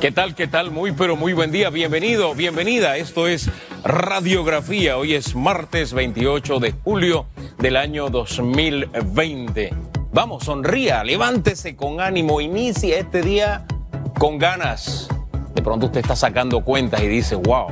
¿Qué 0.00 0.12
tal? 0.12 0.34
¿Qué 0.34 0.46
tal? 0.46 0.70
Muy 0.70 0.92
pero 0.92 1.16
muy 1.16 1.32
buen 1.32 1.50
día. 1.50 1.70
Bienvenido, 1.70 2.34
bienvenida. 2.34 2.98
Esto 2.98 3.26
es 3.26 3.48
Radiografía. 3.82 4.98
Hoy 4.98 5.14
es 5.14 5.34
martes 5.34 5.94
28 5.94 6.60
de 6.60 6.72
julio 6.72 7.26
del 7.58 7.78
año 7.78 8.10
2020. 8.10 9.72
Vamos, 10.12 10.44
sonría, 10.44 11.02
levántese 11.02 11.76
con 11.76 12.02
ánimo, 12.02 12.42
inicia 12.42 12.98
este 12.98 13.22
día 13.22 13.64
con 14.18 14.36
ganas. 14.36 15.08
De 15.54 15.62
pronto 15.62 15.86
usted 15.86 16.00
está 16.00 16.14
sacando 16.14 16.62
cuentas 16.62 17.00
y 17.02 17.08
dice, 17.08 17.34
wow, 17.34 17.68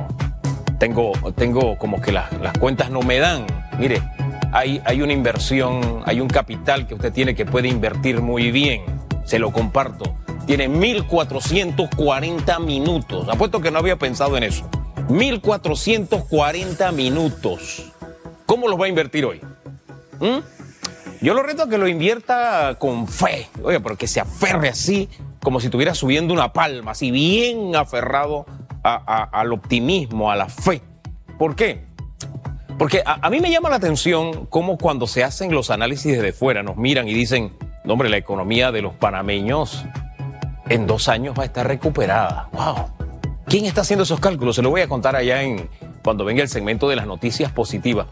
tengo, 0.79 1.11
tengo 1.35 1.77
como 1.77 2.01
que 2.01 2.11
las 2.11 2.27
cuentas 2.59 2.89
no 2.89 3.01
me 3.01 3.19
dan. 3.19 3.45
Mire, 3.77 4.01
hay, 4.51 4.81
hay 4.83 5.03
una 5.03 5.13
inversión, 5.13 6.01
hay 6.05 6.21
un 6.21 6.27
capital 6.27 6.87
que 6.87 6.95
usted 6.95 7.13
tiene 7.13 7.35
que 7.35 7.45
puede 7.45 7.67
invertir 7.67 8.21
muy 8.21 8.49
bien. 8.49 8.81
Se 9.25 9.37
lo 9.37 9.51
comparto 9.51 10.24
tiene 10.45 10.67
1440 10.67 12.59
minutos. 12.59 13.27
Apuesto 13.29 13.61
que 13.61 13.71
no 13.71 13.79
había 13.79 13.97
pensado 13.97 14.37
en 14.37 14.43
eso. 14.43 14.69
1440 15.09 16.91
minutos. 16.91 17.91
¿Cómo 18.45 18.67
los 18.67 18.79
va 18.79 18.85
a 18.85 18.89
invertir 18.89 19.25
hoy? 19.25 19.41
¿Mm? 20.19 20.37
Yo 21.21 21.33
lo 21.33 21.41
reto 21.43 21.63
a 21.63 21.69
que 21.69 21.77
lo 21.77 21.87
invierta 21.87 22.75
con 22.77 23.07
fe. 23.07 23.47
Oye, 23.63 23.79
pero 23.79 23.97
que 23.97 24.07
se 24.07 24.19
aferre 24.19 24.69
así, 24.69 25.09
como 25.41 25.59
si 25.59 25.67
estuviera 25.67 25.95
subiendo 25.95 26.33
una 26.33 26.53
palma, 26.53 26.91
así 26.91 27.09
bien 27.11 27.75
aferrado 27.75 28.45
al 28.83 29.51
optimismo, 29.51 30.31
a 30.31 30.35
la 30.35 30.47
fe. 30.47 30.81
¿Por 31.39 31.55
qué? 31.55 31.85
Porque 32.77 33.01
a, 33.05 33.25
a, 33.25 33.29
mí 33.29 33.39
me 33.39 33.49
llama 33.49 33.69
la 33.69 33.77
atención 33.77 34.45
cómo 34.47 34.77
cuando 34.77 35.07
se 35.07 35.23
hacen 35.23 35.51
los 35.53 35.71
análisis 35.71 36.11
desde 36.13 36.33
fuera 36.33 36.61
nos 36.61 36.75
miran 36.77 37.07
y 37.07 37.13
dicen, 37.13 37.53
no, 37.83 37.93
hombre, 37.93 38.09
la 38.09 38.17
economía 38.17 38.71
de 38.71 38.81
los 38.81 38.93
panameños 38.93 39.85
en 40.69 40.87
dos 40.87 41.07
años 41.07 41.35
va 41.37 41.43
a 41.43 41.45
estar 41.45 41.67
recuperada. 41.67 42.49
¡Wow! 42.53 42.89
¿Quién 43.47 43.65
está 43.65 43.81
haciendo 43.81 44.03
esos 44.03 44.19
cálculos? 44.19 44.55
Se 44.55 44.61
lo 44.61 44.69
voy 44.69 44.81
a 44.81 44.87
contar 44.87 45.15
allá 45.15 45.43
en 45.43 45.69
cuando 46.03 46.25
venga 46.25 46.41
el 46.41 46.49
segmento 46.49 46.89
de 46.89 46.95
las 46.95 47.07
noticias 47.07 47.51
positivas. 47.51 48.07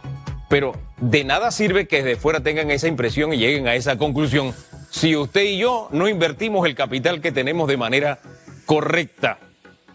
Pero 0.50 0.74
de 1.00 1.24
nada 1.24 1.52
sirve 1.52 1.88
que 1.88 2.04
desde 2.04 2.16
fuera 2.16 2.42
tengan 2.42 2.70
esa 2.70 2.88
impresión 2.88 3.34
y 3.34 3.38
lleguen 3.38 3.68
a 3.68 3.76
esa 3.76 3.98
conclusión 3.98 4.54
si 4.92 5.16
usted 5.16 5.44
y 5.44 5.58
yo 5.58 5.90
no 5.92 6.08
invertimos 6.08 6.68
el 6.68 6.76
capital 6.76 7.22
que 7.22 7.32
tenemos 7.32 7.68
de 7.68 7.78
manera 7.78 8.20
correcta. 8.66 9.40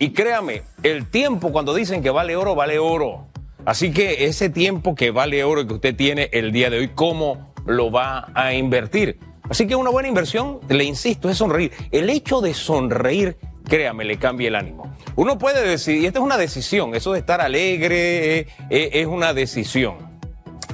Y 0.00 0.10
créame, 0.10 0.62
el 0.82 1.06
tiempo 1.08 1.52
cuando 1.52 1.74
dicen 1.74 2.02
que 2.02 2.10
vale 2.10 2.34
oro, 2.34 2.56
vale 2.56 2.78
oro. 2.78 3.26
Así 3.64 3.92
que 3.92 4.26
ese 4.26 4.50
tiempo 4.50 4.94
que 4.94 5.10
vale 5.10 5.44
oro 5.44 5.66
que 5.66 5.74
usted 5.74 5.94
tiene 5.94 6.30
el 6.32 6.52
día 6.52 6.70
de 6.70 6.78
hoy, 6.78 6.88
¿cómo 6.88 7.52
lo 7.66 7.90
va 7.92 8.28
a 8.34 8.54
invertir? 8.54 9.18
Así 9.50 9.66
que 9.66 9.74
una 9.74 9.90
buena 9.90 10.08
inversión, 10.08 10.60
le 10.68 10.84
insisto, 10.84 11.30
es 11.30 11.38
sonreír. 11.38 11.72
El 11.90 12.10
hecho 12.10 12.40
de 12.40 12.52
sonreír, 12.52 13.38
créame, 13.64 14.04
le 14.04 14.18
cambia 14.18 14.48
el 14.48 14.54
ánimo. 14.54 14.94
Uno 15.16 15.38
puede 15.38 15.66
decidir, 15.66 16.02
y 16.02 16.06
esta 16.06 16.18
es 16.18 16.24
una 16.24 16.36
decisión, 16.36 16.94
eso 16.94 17.12
de 17.12 17.20
estar 17.20 17.40
alegre 17.40 18.38
eh, 18.38 18.46
eh, 18.70 18.90
es 18.92 19.06
una 19.06 19.32
decisión. 19.32 19.96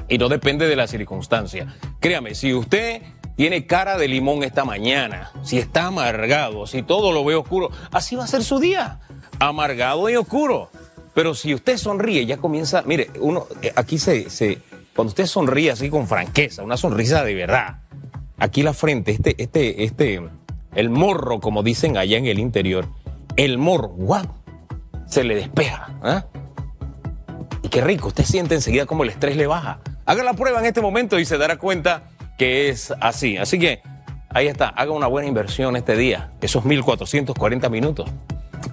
Y 0.08 0.18
no 0.18 0.28
depende 0.28 0.66
de 0.66 0.76
la 0.76 0.86
circunstancia. 0.86 1.74
Créame, 2.00 2.34
si 2.34 2.52
usted 2.52 3.00
tiene 3.36 3.66
cara 3.66 3.96
de 3.96 4.08
limón 4.08 4.42
esta 4.42 4.64
mañana, 4.64 5.30
si 5.42 5.58
está 5.58 5.86
amargado, 5.86 6.66
si 6.66 6.82
todo 6.82 7.12
lo 7.12 7.24
ve 7.24 7.36
oscuro, 7.36 7.70
así 7.90 8.16
va 8.16 8.24
a 8.24 8.28
ser 8.28 8.42
su 8.42 8.58
día. 8.58 9.00
Amargado 9.38 10.08
y 10.10 10.16
oscuro. 10.16 10.70
Pero 11.14 11.34
si 11.34 11.54
usted 11.54 11.76
sonríe, 11.76 12.26
ya 12.26 12.38
comienza, 12.38 12.82
mire, 12.82 13.10
uno, 13.20 13.46
eh, 13.62 13.72
aquí 13.76 13.98
se, 13.98 14.28
se, 14.30 14.58
cuando 14.94 15.10
usted 15.10 15.26
sonríe 15.26 15.70
así 15.70 15.88
con 15.88 16.08
franqueza, 16.08 16.64
una 16.64 16.76
sonrisa 16.76 17.24
de 17.24 17.34
verdad, 17.34 17.83
aquí 18.38 18.62
la 18.62 18.74
frente, 18.74 19.12
este, 19.12 19.42
este, 19.42 19.84
este, 19.84 20.22
el 20.74 20.90
morro, 20.90 21.40
como 21.40 21.62
dicen 21.62 21.96
allá 21.96 22.18
en 22.18 22.26
el 22.26 22.38
interior, 22.38 22.88
el 23.36 23.58
morro, 23.58 23.88
guau, 23.88 24.26
se 25.06 25.24
le 25.24 25.34
despeja. 25.34 25.88
¿ah? 26.02 26.26
Y 27.62 27.68
qué 27.68 27.80
rico, 27.80 28.08
usted 28.08 28.24
siente 28.24 28.54
enseguida 28.54 28.86
como 28.86 29.04
el 29.04 29.10
estrés 29.10 29.36
le 29.36 29.46
baja. 29.46 29.80
Haga 30.06 30.22
la 30.22 30.34
prueba 30.34 30.58
en 30.60 30.66
este 30.66 30.80
momento 30.80 31.18
y 31.18 31.24
se 31.24 31.38
dará 31.38 31.56
cuenta 31.56 32.10
que 32.38 32.68
es 32.68 32.92
así. 33.00 33.36
Así 33.36 33.58
que 33.58 33.82
ahí 34.30 34.48
está, 34.48 34.68
haga 34.68 34.92
una 34.92 35.06
buena 35.06 35.28
inversión 35.28 35.76
este 35.76 35.96
día, 35.96 36.32
esos 36.40 36.64
1440 36.64 37.68
minutos, 37.68 38.10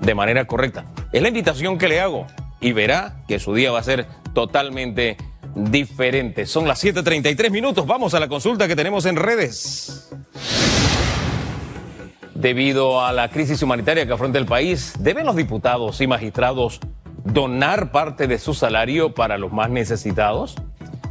de 0.01 0.15
manera 0.15 0.45
correcta. 0.45 0.85
Es 1.11 1.21
la 1.21 1.29
invitación 1.29 1.77
que 1.77 1.87
le 1.87 2.01
hago 2.01 2.27
y 2.59 2.73
verá 2.73 3.17
que 3.27 3.39
su 3.39 3.53
día 3.53 3.71
va 3.71 3.79
a 3.79 3.83
ser 3.83 4.07
totalmente 4.33 5.17
diferente. 5.55 6.45
Son 6.45 6.67
las 6.67 6.83
7:33 6.83 7.51
minutos. 7.51 7.85
Vamos 7.85 8.13
a 8.13 8.19
la 8.19 8.27
consulta 8.27 8.67
que 8.67 8.75
tenemos 8.75 9.05
en 9.05 9.15
redes. 9.15 10.09
Debido 12.33 13.01
a 13.01 13.11
la 13.11 13.29
crisis 13.29 13.61
humanitaria 13.61 14.05
que 14.05 14.13
afronta 14.13 14.39
el 14.39 14.45
país, 14.45 14.93
¿deben 14.99 15.25
los 15.25 15.35
diputados 15.35 16.01
y 16.01 16.07
magistrados 16.07 16.79
donar 17.23 17.91
parte 17.91 18.27
de 18.27 18.39
su 18.39 18.53
salario 18.53 19.13
para 19.13 19.37
los 19.37 19.51
más 19.51 19.69
necesitados? 19.69 20.55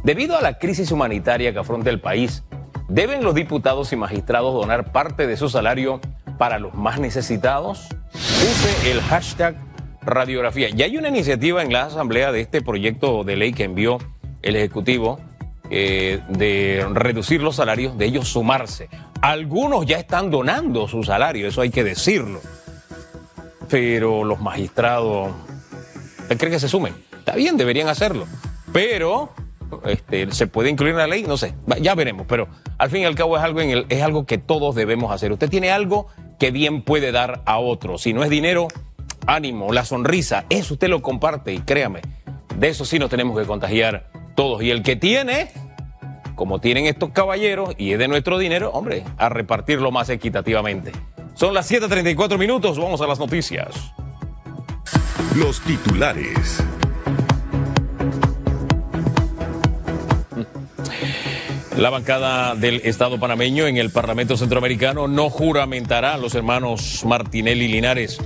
Debido 0.03 0.37
a 0.37 0.41
la 0.41 0.57
crisis 0.57 0.91
humanitaria 0.91 1.53
que 1.53 1.59
afronta 1.59 1.89
el 1.89 2.01
país, 2.01 2.43
¿deben 2.89 3.23
los 3.23 3.35
diputados 3.35 3.93
y 3.93 3.95
magistrados 3.95 4.53
donar 4.53 4.91
parte 4.91 5.27
de 5.27 5.37
su 5.37 5.47
salario 5.47 6.01
para 6.37 6.59
los 6.59 6.73
más 6.73 6.99
necesitados? 6.99 7.87
Use 8.13 8.91
el 8.91 8.99
hashtag 9.01 9.55
radiografía. 10.01 10.69
Ya 10.69 10.85
hay 10.85 10.97
una 10.97 11.09
iniciativa 11.09 11.61
en 11.61 11.71
la 11.71 11.85
asamblea 11.85 12.31
de 12.31 12.41
este 12.41 12.61
proyecto 12.61 13.23
de 13.23 13.35
ley 13.35 13.53
que 13.53 13.63
envió 13.63 13.99
el 14.41 14.55
Ejecutivo 14.55 15.19
eh, 15.69 16.19
de 16.27 16.85
reducir 16.91 17.41
los 17.41 17.55
salarios, 17.55 17.97
de 17.97 18.05
ellos 18.05 18.27
sumarse. 18.27 18.89
Algunos 19.21 19.85
ya 19.85 19.97
están 19.97 20.29
donando 20.29 20.87
su 20.87 21.03
salario, 21.03 21.47
eso 21.47 21.61
hay 21.61 21.69
que 21.69 21.83
decirlo. 21.83 22.41
Pero 23.69 24.25
los 24.25 24.41
magistrados, 24.41 25.31
¿usted 26.29 26.49
que 26.49 26.59
se 26.59 26.67
sumen? 26.67 26.93
Está 27.17 27.35
bien, 27.35 27.55
deberían 27.55 27.87
hacerlo. 27.87 28.27
Pero 28.73 29.31
este, 29.85 30.31
se 30.31 30.47
puede 30.47 30.69
incluir 30.69 30.91
en 30.91 30.97
la 30.97 31.07
ley, 31.07 31.23
no 31.23 31.37
sé, 31.37 31.53
ya 31.79 31.95
veremos. 31.95 32.25
Pero 32.27 32.49
al 32.77 32.89
fin 32.89 33.03
y 33.03 33.05
al 33.05 33.15
cabo 33.15 33.37
es 33.37 33.43
algo, 33.43 33.61
en 33.61 33.69
el, 33.69 33.85
es 33.87 34.01
algo 34.01 34.25
que 34.25 34.37
todos 34.37 34.75
debemos 34.75 35.11
hacer. 35.11 35.31
Usted 35.31 35.49
tiene 35.49 35.71
algo 35.71 36.07
que 36.37 36.51
bien 36.51 36.81
puede 36.81 37.13
dar 37.13 37.43
a 37.45 37.59
otro. 37.59 37.97
Si 37.97 38.11
no 38.11 38.23
es 38.23 38.29
dinero, 38.29 38.67
ánimo, 39.25 39.71
la 39.71 39.85
sonrisa, 39.85 40.45
eso 40.49 40.73
usted 40.73 40.89
lo 40.89 41.01
comparte 41.01 41.53
y 41.53 41.59
créame, 41.59 42.01
de 42.57 42.67
eso 42.67 42.83
sí 42.83 42.99
nos 42.99 43.09
tenemos 43.09 43.39
que 43.39 43.45
contagiar 43.45 44.10
todos. 44.35 44.61
Y 44.63 44.71
el 44.71 44.83
que 44.83 44.95
tiene, 44.95 45.51
como 46.35 46.59
tienen 46.59 46.85
estos 46.85 47.11
caballeros 47.11 47.75
y 47.77 47.93
es 47.93 47.99
de 47.99 48.07
nuestro 48.07 48.37
dinero, 48.37 48.71
hombre, 48.71 49.03
a 49.17 49.29
repartirlo 49.29 49.91
más 49.91 50.09
equitativamente. 50.09 50.91
Son 51.35 51.53
las 51.53 51.69
7:34 51.69 52.37
minutos, 52.37 52.77
vamos 52.77 53.01
a 53.01 53.07
las 53.07 53.19
noticias. 53.19 53.93
Los 55.35 55.61
titulares. 55.61 56.63
La 61.77 61.89
bancada 61.89 62.53
del 62.53 62.81
Estado 62.83 63.19
panameño 63.19 63.65
en 63.65 63.77
el 63.77 63.89
Parlamento 63.89 64.37
Centroamericano 64.37 65.07
no 65.07 65.29
juramentará 65.29 66.13
a 66.13 66.17
los 66.17 66.35
hermanos 66.35 67.03
Martinelli 67.05 67.67
Linares. 67.67 68.19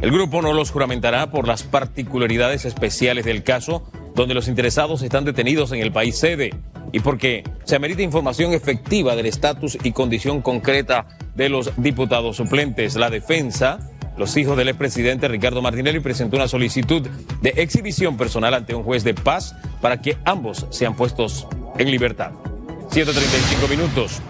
El 0.00 0.12
grupo 0.12 0.42
no 0.42 0.52
los 0.52 0.70
juramentará 0.70 1.30
por 1.30 1.48
las 1.48 1.62
particularidades 1.64 2.66
especiales 2.66 3.24
del 3.24 3.42
caso 3.42 3.90
donde 4.20 4.34
los 4.34 4.48
interesados 4.48 5.00
están 5.00 5.24
detenidos 5.24 5.72
en 5.72 5.80
el 5.80 5.92
país 5.92 6.18
sede 6.18 6.50
y 6.92 7.00
porque 7.00 7.42
se 7.64 7.76
amerita 7.76 8.02
información 8.02 8.52
efectiva 8.52 9.16
del 9.16 9.24
estatus 9.24 9.78
y 9.82 9.92
condición 9.92 10.42
concreta 10.42 11.06
de 11.34 11.48
los 11.48 11.72
diputados 11.78 12.36
suplentes. 12.36 12.96
La 12.96 13.08
defensa, 13.08 13.78
los 14.18 14.36
hijos 14.36 14.58
del 14.58 14.68
expresidente 14.68 15.26
Ricardo 15.26 15.62
Martinelli, 15.62 16.00
presentó 16.00 16.36
una 16.36 16.48
solicitud 16.48 17.08
de 17.40 17.54
exhibición 17.56 18.18
personal 18.18 18.52
ante 18.52 18.74
un 18.74 18.82
juez 18.82 19.04
de 19.04 19.14
paz 19.14 19.56
para 19.80 20.02
que 20.02 20.18
ambos 20.26 20.66
sean 20.68 20.94
puestos 20.94 21.46
en 21.78 21.90
libertad. 21.90 22.32
135 22.90 23.68
minutos. 23.68 24.20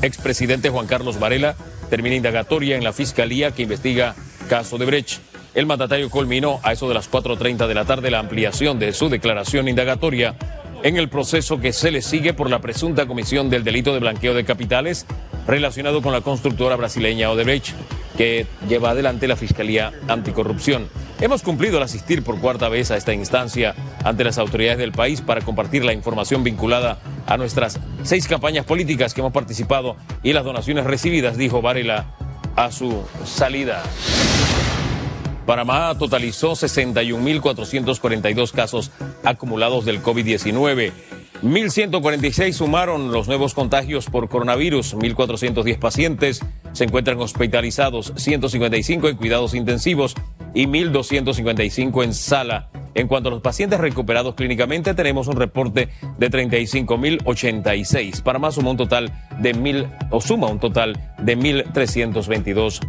Expresidente 0.00 0.70
Juan 0.70 0.86
Carlos 0.86 1.20
Varela 1.20 1.54
termina 1.90 2.16
indagatoria 2.16 2.78
en 2.78 2.84
la 2.84 2.94
fiscalía 2.94 3.50
que 3.50 3.64
investiga 3.64 4.14
caso 4.48 4.78
de 4.78 4.86
Brecht. 4.86 5.31
El 5.54 5.66
mandatario 5.66 6.08
culminó 6.08 6.60
a 6.62 6.72
eso 6.72 6.88
de 6.88 6.94
las 6.94 7.10
4.30 7.10 7.66
de 7.66 7.74
la 7.74 7.84
tarde 7.84 8.10
la 8.10 8.20
ampliación 8.20 8.78
de 8.78 8.94
su 8.94 9.10
declaración 9.10 9.68
indagatoria 9.68 10.34
en 10.82 10.96
el 10.96 11.10
proceso 11.10 11.60
que 11.60 11.74
se 11.74 11.90
le 11.90 12.00
sigue 12.00 12.32
por 12.32 12.48
la 12.48 12.60
presunta 12.60 13.06
comisión 13.06 13.50
del 13.50 13.62
delito 13.62 13.92
de 13.92 14.00
blanqueo 14.00 14.32
de 14.32 14.46
capitales 14.46 15.06
relacionado 15.46 16.00
con 16.00 16.12
la 16.12 16.22
constructora 16.22 16.76
brasileña 16.76 17.30
Odebrecht, 17.30 17.74
que 18.16 18.46
lleva 18.66 18.90
adelante 18.90 19.28
la 19.28 19.36
Fiscalía 19.36 19.92
Anticorrupción. 20.08 20.88
Hemos 21.20 21.42
cumplido 21.42 21.76
al 21.76 21.82
asistir 21.82 22.24
por 22.24 22.40
cuarta 22.40 22.70
vez 22.70 22.90
a 22.90 22.96
esta 22.96 23.12
instancia 23.12 23.74
ante 24.04 24.24
las 24.24 24.38
autoridades 24.38 24.78
del 24.78 24.92
país 24.92 25.20
para 25.20 25.42
compartir 25.42 25.84
la 25.84 25.92
información 25.92 26.42
vinculada 26.42 26.98
a 27.26 27.36
nuestras 27.36 27.78
seis 28.04 28.26
campañas 28.26 28.64
políticas 28.64 29.12
que 29.12 29.20
hemos 29.20 29.32
participado 29.32 29.96
y 30.22 30.32
las 30.32 30.44
donaciones 30.44 30.84
recibidas, 30.84 31.36
dijo 31.36 31.60
Varela 31.60 32.06
a 32.56 32.72
su 32.72 33.04
salida. 33.24 33.82
Panamá 35.46 35.94
totalizó 35.98 36.52
61.442 36.52 38.52
casos 38.52 38.90
acumulados 39.24 39.84
del 39.84 40.02
COVID-19. 40.02 40.92
1.146 41.42 42.52
sumaron 42.52 43.10
los 43.10 43.26
nuevos 43.26 43.52
contagios 43.52 44.06
por 44.06 44.28
coronavirus, 44.28 44.94
1.410 44.94 45.76
pacientes 45.80 46.40
Se 46.72 46.84
encuentran 46.84 47.20
hospitalizados 47.20 48.12
155 48.14 49.08
en 49.08 49.16
cuidados 49.16 49.54
intensivos 49.54 50.14
y 50.54 50.66
1.255 50.66 52.04
en 52.04 52.14
sala. 52.14 52.70
En 52.94 53.08
cuanto 53.08 53.28
a 53.28 53.32
los 53.32 53.40
pacientes 53.40 53.80
recuperados 53.80 54.34
clínicamente, 54.34 54.94
tenemos 54.94 55.26
un 55.26 55.36
reporte 55.36 55.88
de 56.18 56.30
35.086. 56.30 58.22
Para 58.22 58.38
más 58.38 58.54
suma 58.54 58.70
un 58.70 58.76
total 58.76 59.12
de 59.40 59.54
mil, 59.54 59.86
o 60.10 60.20
suma 60.20 60.48
un 60.48 60.60
total 60.60 61.14
de 61.18 61.38
1.322 61.38 62.80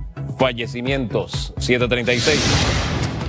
fallecimientos. 0.44 1.54
736. 1.58 2.83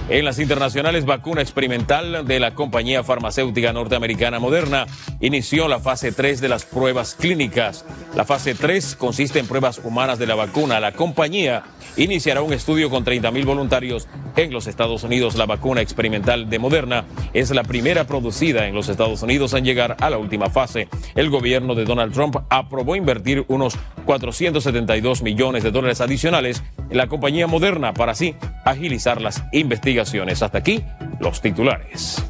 En 0.07 0.27
las 0.27 0.39
internacionales, 0.39 1.07
vacuna 1.07 1.41
experimental 1.41 2.27
de 2.27 2.39
la 2.39 2.55
compañía 2.55 3.03
farmacéutica 3.03 3.73
norteamericana 3.73 4.39
Moderna 4.39 4.87
inició 5.21 5.67
la 5.67 5.81
fase 5.81 6.13
3 6.13 6.43
de 6.43 6.49
las 6.51 6.67
pruebas 6.67 7.15
clínicas. 7.15 7.87
La 8.15 8.27
fase 8.27 8.55
3 8.55 8.97
consiste 8.97 9.39
en 9.39 9.47
pruebas 9.47 9.81
humanas 9.83 10.19
de 10.19 10.27
la 10.27 10.35
vacuna. 10.35 10.79
La 10.79 10.93
compañía 10.93 11.63
iniciará 11.97 12.43
un 12.43 12.53
estudio 12.53 12.91
con 12.91 13.03
30 13.03 13.31
mil 13.31 13.47
voluntarios 13.47 14.07
en 14.37 14.53
los 14.53 14.67
Estados 14.67 15.05
Unidos. 15.05 15.37
La 15.37 15.47
vacuna 15.47 15.81
experimental 15.81 16.51
de 16.51 16.59
Moderna 16.59 17.07
es 17.33 17.51
la 17.53 17.63
primera 17.63 18.07
producida 18.07 18.67
en 18.67 18.75
los 18.75 18.91
Estados 18.91 19.23
Unidos 19.23 19.55
en 19.55 19.65
llegar 19.65 19.97
a 20.01 20.11
la 20.11 20.19
última 20.19 20.51
fase. 20.51 20.87
El 21.15 21.31
gobierno 21.31 21.75
de 21.75 21.87
Donald 21.87 22.13
Trump 22.13 22.37
aprobó 22.51 22.95
invertir 22.95 23.47
unos 23.49 23.79
472 24.05 25.23
millones 25.23 25.63
de 25.63 25.71
dólares 25.71 26.03
adicionales 26.03 26.63
en 26.91 26.99
la 26.99 27.07
compañía 27.07 27.47
Moderna 27.47 27.95
para 27.95 28.13
así 28.13 28.35
agilizar 28.67 29.23
las 29.23 29.43
investigaciones. 29.53 29.94
Hasta 30.43 30.59
aquí 30.59 30.85
los 31.21 31.41
titulares. 31.41 32.25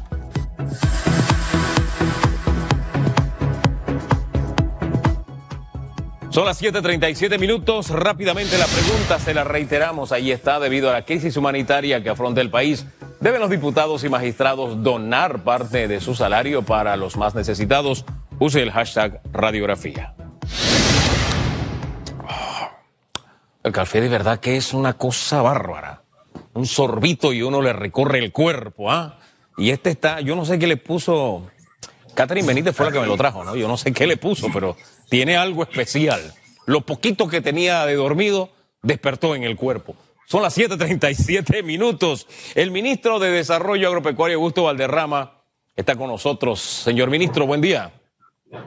Son 6.35 6.43
las 6.43 6.61
7:37 6.61 7.39
minutos. 7.39 7.89
Rápidamente 7.91 8.57
la 8.57 8.65
pregunta 8.65 9.19
se 9.19 9.33
la 9.33 9.45
reiteramos. 9.45 10.11
Ahí 10.11 10.31
está, 10.31 10.59
debido 10.59 10.89
a 10.89 10.93
la 10.93 11.05
crisis 11.05 11.37
humanitaria 11.37 12.03
que 12.03 12.09
afronta 12.09 12.41
el 12.41 12.49
país. 12.49 12.85
¿Deben 13.21 13.39
los 13.39 13.49
diputados 13.49 14.03
y 14.03 14.09
magistrados 14.09 14.83
donar 14.83 15.45
parte 15.45 15.87
de 15.87 16.01
su 16.01 16.13
salario 16.13 16.63
para 16.63 16.97
los 16.97 17.15
más 17.15 17.35
necesitados? 17.35 18.03
Use 18.37 18.61
el 18.61 18.71
hashtag 18.71 19.21
radiografía. 19.31 20.13
El 23.63 23.71
café 23.71 24.01
de 24.01 24.09
verdad 24.09 24.39
que 24.39 24.57
es 24.57 24.73
una 24.73 24.93
cosa 24.93 25.41
bárbara. 25.41 26.04
Un 26.55 26.65
sorbito 26.65 27.33
y 27.33 27.41
uno 27.41 27.61
le 27.61 27.73
recorre 27.73 28.19
el 28.19 28.31
cuerpo, 28.31 28.89
¿ah? 28.89 29.19
Y 29.57 29.69
este 29.69 29.91
está, 29.91 30.21
yo 30.21 30.35
no 30.35 30.45
sé 30.45 30.57
qué 30.57 30.67
le 30.67 30.77
puso. 30.77 31.45
Catherine 32.13 32.47
Benítez 32.47 32.75
fue 32.75 32.85
la 32.85 32.91
que 32.93 32.99
me 32.99 33.07
lo 33.07 33.17
trajo, 33.17 33.43
¿no? 33.43 33.55
Yo 33.55 33.67
no 33.67 33.75
sé 33.77 33.91
qué 33.91 34.07
le 34.07 34.15
puso, 34.15 34.47
pero 34.53 34.77
tiene 35.09 35.35
algo 35.35 35.63
especial. 35.63 36.33
Lo 36.65 36.81
poquito 36.81 37.27
que 37.27 37.41
tenía 37.41 37.85
de 37.85 37.95
dormido 37.95 38.49
despertó 38.81 39.35
en 39.35 39.43
el 39.43 39.57
cuerpo. 39.57 39.95
Son 40.27 40.41
las 40.41 40.57
7:37 40.57 41.61
minutos. 41.61 42.25
El 42.55 42.71
ministro 42.71 43.19
de 43.19 43.31
Desarrollo 43.31 43.89
Agropecuario, 43.89 44.37
Augusto 44.37 44.63
Valderrama, 44.63 45.41
está 45.75 45.95
con 45.95 46.07
nosotros. 46.07 46.61
Señor 46.61 47.09
ministro, 47.09 47.45
buen 47.45 47.61
día. 47.61 47.91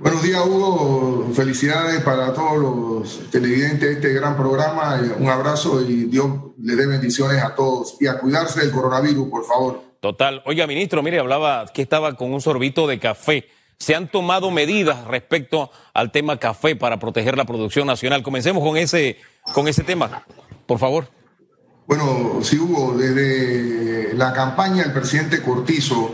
Buenos 0.01 0.23
días, 0.23 0.41
Hugo. 0.47 1.29
Felicidades 1.35 2.03
para 2.03 2.33
todos 2.33 2.59
los 2.59 3.31
televidentes 3.31 3.81
de 3.81 3.93
este 3.93 4.13
gran 4.13 4.37
programa. 4.37 5.01
Un 5.19 5.29
abrazo 5.29 5.83
y 5.83 6.05
Dios 6.05 6.27
le 6.61 6.77
dé 6.77 6.87
bendiciones 6.87 7.43
a 7.43 7.55
todos. 7.55 7.97
Y 8.01 8.07
a 8.07 8.19
cuidarse 8.19 8.61
del 8.61 8.71
coronavirus, 8.71 9.29
por 9.29 9.45
favor. 9.45 9.83
Total. 10.01 10.43
Oiga, 10.47 10.67
ministro, 10.67 11.03
mire, 11.03 11.19
hablaba 11.19 11.67
que 11.67 11.83
estaba 11.83 12.15
con 12.15 12.33
un 12.33 12.41
sorbito 12.41 12.87
de 12.87 12.99
café 12.99 13.49
se 13.79 13.95
han 13.95 14.09
tomado 14.09 14.51
medidas 14.51 15.07
respecto 15.07 15.71
al 15.95 16.11
tema 16.11 16.39
café 16.39 16.77
para 16.77 16.99
proteger 16.99 17.37
la 17.37 17.45
producción 17.45 17.87
nacional. 17.87 18.23
Comencemos 18.23 18.63
con 18.63 18.77
ese, 18.77 19.19
con 19.55 19.69
ese 19.69 19.85
tema, 19.85 20.25
por 20.67 20.79
favor. 20.79 21.09
Bueno, 21.87 22.41
sí 22.43 22.59
hubo 22.59 22.93
desde 22.99 24.15
la 24.15 24.33
campaña 24.33 24.83
del 24.83 24.93
presidente 24.93 25.41
Cortizo, 25.41 26.11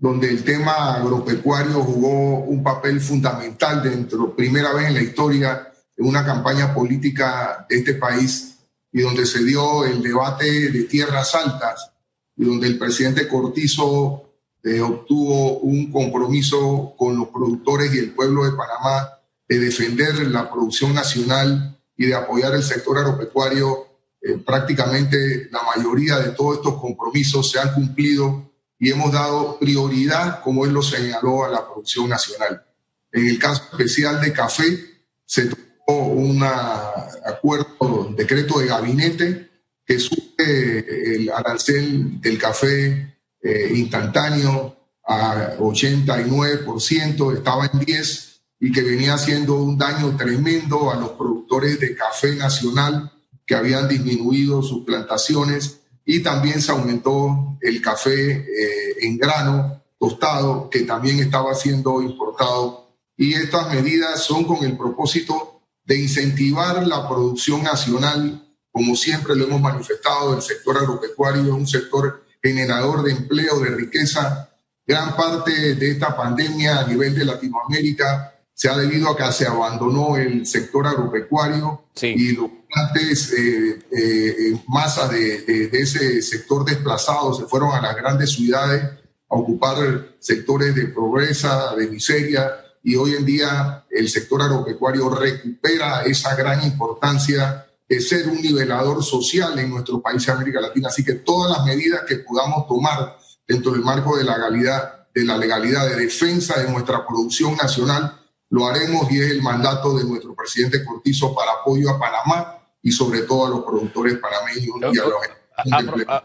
donde 0.00 0.30
el 0.30 0.42
tema 0.42 0.94
agropecuario 0.94 1.82
jugó 1.82 2.38
un 2.38 2.62
papel 2.62 3.02
fundamental 3.02 3.82
dentro, 3.82 4.34
primera 4.34 4.72
vez 4.72 4.88
en 4.88 4.94
la 4.94 5.02
historia, 5.02 5.70
de 5.94 6.02
una 6.02 6.24
campaña 6.24 6.74
política 6.74 7.66
de 7.68 7.76
este 7.76 7.94
país 7.94 8.56
y 8.90 9.02
donde 9.02 9.26
se 9.26 9.44
dio 9.44 9.84
el 9.84 10.02
debate 10.02 10.70
de 10.70 10.84
tierras 10.84 11.34
altas 11.34 11.92
y 12.34 12.44
donde 12.44 12.66
el 12.66 12.78
presidente 12.78 13.28
Cortizo 13.28 14.30
eh, 14.64 14.80
obtuvo 14.80 15.58
un 15.58 15.92
compromiso 15.92 16.94
con 16.96 17.18
los 17.18 17.28
productores 17.28 17.94
y 17.94 17.98
el 17.98 18.14
pueblo 18.14 18.44
de 18.44 18.56
Panamá 18.56 19.10
de 19.46 19.58
defender 19.58 20.26
la 20.28 20.50
producción 20.50 20.94
nacional 20.94 21.78
y 21.94 22.06
de 22.06 22.14
apoyar 22.14 22.54
el 22.54 22.62
sector 22.62 22.96
agropecuario. 22.96 23.86
Eh, 24.22 24.38
prácticamente 24.38 25.50
la 25.50 25.60
mayoría 25.62 26.18
de 26.18 26.30
todos 26.30 26.56
estos 26.56 26.80
compromisos 26.80 27.50
se 27.50 27.58
han 27.58 27.74
cumplido 27.74 28.49
y 28.80 28.90
hemos 28.90 29.12
dado 29.12 29.58
prioridad, 29.58 30.42
como 30.42 30.64
él 30.64 30.72
lo 30.72 30.82
señaló, 30.82 31.44
a 31.44 31.50
la 31.50 31.66
producción 31.66 32.08
nacional. 32.08 32.64
En 33.12 33.28
el 33.28 33.38
caso 33.38 33.62
especial 33.70 34.22
de 34.22 34.32
café, 34.32 35.02
se 35.26 35.50
tomó 35.86 36.08
un 36.08 36.42
acuerdo, 36.42 37.66
un 37.80 38.16
decreto 38.16 38.58
de 38.58 38.66
gabinete 38.66 39.50
que 39.84 39.98
sube 39.98 41.14
el 41.14 41.30
arancel 41.30 42.22
del 42.22 42.38
café 42.38 43.16
eh, 43.42 43.72
instantáneo 43.74 44.76
a 45.04 45.56
89%, 45.58 47.36
estaba 47.36 47.70
en 47.70 47.80
10 47.80 48.40
y 48.60 48.72
que 48.72 48.82
venía 48.82 49.14
haciendo 49.14 49.56
un 49.56 49.76
daño 49.76 50.16
tremendo 50.16 50.90
a 50.90 50.96
los 50.96 51.10
productores 51.10 51.78
de 51.80 51.94
café 51.94 52.34
nacional 52.34 53.12
que 53.44 53.54
habían 53.54 53.88
disminuido 53.88 54.62
sus 54.62 54.86
plantaciones 54.86 55.79
y 56.12 56.24
también 56.24 56.60
se 56.60 56.72
aumentó 56.72 57.56
el 57.60 57.80
café 57.80 58.32
eh, 58.32 58.96
en 59.02 59.16
grano 59.16 59.80
tostado 59.96 60.68
que 60.68 60.80
también 60.80 61.20
estaba 61.20 61.54
siendo 61.54 62.02
importado 62.02 62.96
y 63.16 63.34
estas 63.34 63.72
medidas 63.72 64.20
son 64.24 64.42
con 64.42 64.64
el 64.64 64.76
propósito 64.76 65.60
de 65.84 66.00
incentivar 66.00 66.84
la 66.84 67.08
producción 67.08 67.62
nacional, 67.62 68.44
como 68.72 68.96
siempre 68.96 69.36
lo 69.36 69.44
hemos 69.44 69.60
manifestado, 69.60 70.34
el 70.34 70.42
sector 70.42 70.78
agropecuario 70.78 71.42
es 71.42 71.48
un 71.50 71.68
sector 71.68 72.24
generador 72.42 73.04
de 73.04 73.12
empleo, 73.12 73.60
de 73.60 73.70
riqueza. 73.70 74.50
Gran 74.84 75.14
parte 75.14 75.76
de 75.76 75.90
esta 75.92 76.16
pandemia 76.16 76.80
a 76.80 76.86
nivel 76.88 77.14
de 77.14 77.24
Latinoamérica 77.24 78.34
se 78.60 78.68
ha 78.68 78.76
debido 78.76 79.08
a 79.08 79.16
que 79.16 79.32
se 79.32 79.46
abandonó 79.46 80.18
el 80.18 80.44
sector 80.44 80.86
agropecuario 80.86 81.84
y 82.02 82.32
los 82.32 82.50
grandes 82.68 83.32
eh, 83.32 83.78
eh, 83.90 84.62
masas 84.66 85.10
de, 85.10 85.40
de, 85.46 85.78
ese 85.78 86.20
sector 86.20 86.66
desplazado 86.66 87.32
se 87.32 87.46
fueron 87.46 87.72
a 87.72 87.80
las 87.80 87.96
grandes 87.96 88.32
ciudades 88.32 88.82
a 88.82 89.34
ocupar 89.34 89.76
sectores 90.18 90.74
de 90.74 90.88
pobreza, 90.88 91.74
de 91.74 91.86
miseria, 91.86 92.54
y 92.82 92.96
hoy 92.96 93.14
en 93.14 93.24
día 93.24 93.86
el 93.88 94.10
sector 94.10 94.42
agropecuario 94.42 95.08
recupera 95.08 96.02
esa 96.02 96.34
gran 96.34 96.62
importancia 96.62 97.66
de 97.88 97.98
ser 97.98 98.28
un 98.28 98.42
nivelador 98.42 99.02
social 99.02 99.58
en 99.58 99.70
nuestro 99.70 100.02
país 100.02 100.26
de 100.26 100.32
América 100.32 100.60
Latina. 100.60 100.88
Así 100.88 101.02
que 101.02 101.14
todas 101.14 101.50
las 101.50 101.64
medidas 101.64 102.02
que 102.06 102.16
podamos 102.16 102.68
tomar 102.68 103.16
dentro 103.48 103.72
del 103.72 103.80
marco 103.80 104.18
de 104.18 104.24
la 104.24 104.36
legalidad, 104.36 105.08
de 105.14 105.24
la 105.24 105.38
legalidad 105.38 105.88
de 105.88 105.96
defensa 105.96 106.60
de 106.60 106.70
nuestra 106.70 107.06
producción 107.06 107.56
nacional, 107.56 108.19
lo 108.50 108.66
haremos 108.66 109.10
y 109.10 109.20
es 109.20 109.30
el 109.30 109.42
mandato 109.42 109.96
de 109.96 110.04
nuestro 110.04 110.34
presidente 110.34 110.84
Cortizo 110.84 111.34
para 111.34 111.52
apoyo 111.52 111.90
a 111.90 111.98
Panamá 111.98 112.58
y 112.82 112.90
sobre 112.92 113.22
todo 113.22 113.46
a 113.46 113.50
los 113.50 113.64
productores 113.64 114.18
panameños 114.18 114.94
y 114.94 114.98
a 114.98 115.04
los 115.04 115.14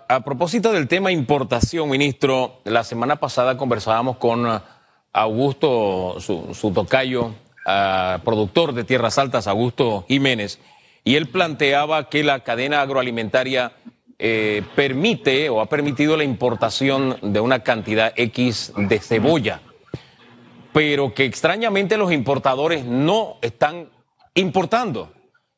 a, 0.08 0.24
propósito 0.24 0.72
del 0.72 0.88
tema 0.88 1.12
importación, 1.12 1.90
ministro, 1.90 2.62
la 2.64 2.84
semana 2.84 3.18
pasada 3.18 3.58
conversábamos 3.58 4.18
con 4.18 4.62
Augusto, 5.12 6.18
su, 6.20 6.72
tocayo, 6.74 7.32
ah, 7.66 8.20
productor 8.24 8.74
de 8.74 8.84
Tierras 8.84 9.18
Altas, 9.18 9.48
Augusto 9.48 10.06
Jiménez, 10.08 10.60
y 11.04 11.16
él 11.16 11.28
planteaba 11.28 12.10
que 12.10 12.24
la 12.24 12.44
cadena 12.44 12.82
agroalimentaria 12.82 13.74
eh, 14.18 14.64
permite 14.76 15.50
o 15.50 15.60
ha 15.60 15.66
permitido 15.68 16.16
la 16.16 16.24
importación 16.24 17.18
de 17.22 17.40
una 17.40 17.60
cantidad 17.60 18.14
X 18.16 18.72
de 18.78 19.00
cebolla, 19.00 19.62
pero 20.76 21.14
que 21.14 21.24
extrañamente 21.24 21.96
los 21.96 22.12
importadores 22.12 22.84
no 22.84 23.38
están 23.42 23.88
importando 24.34 25.10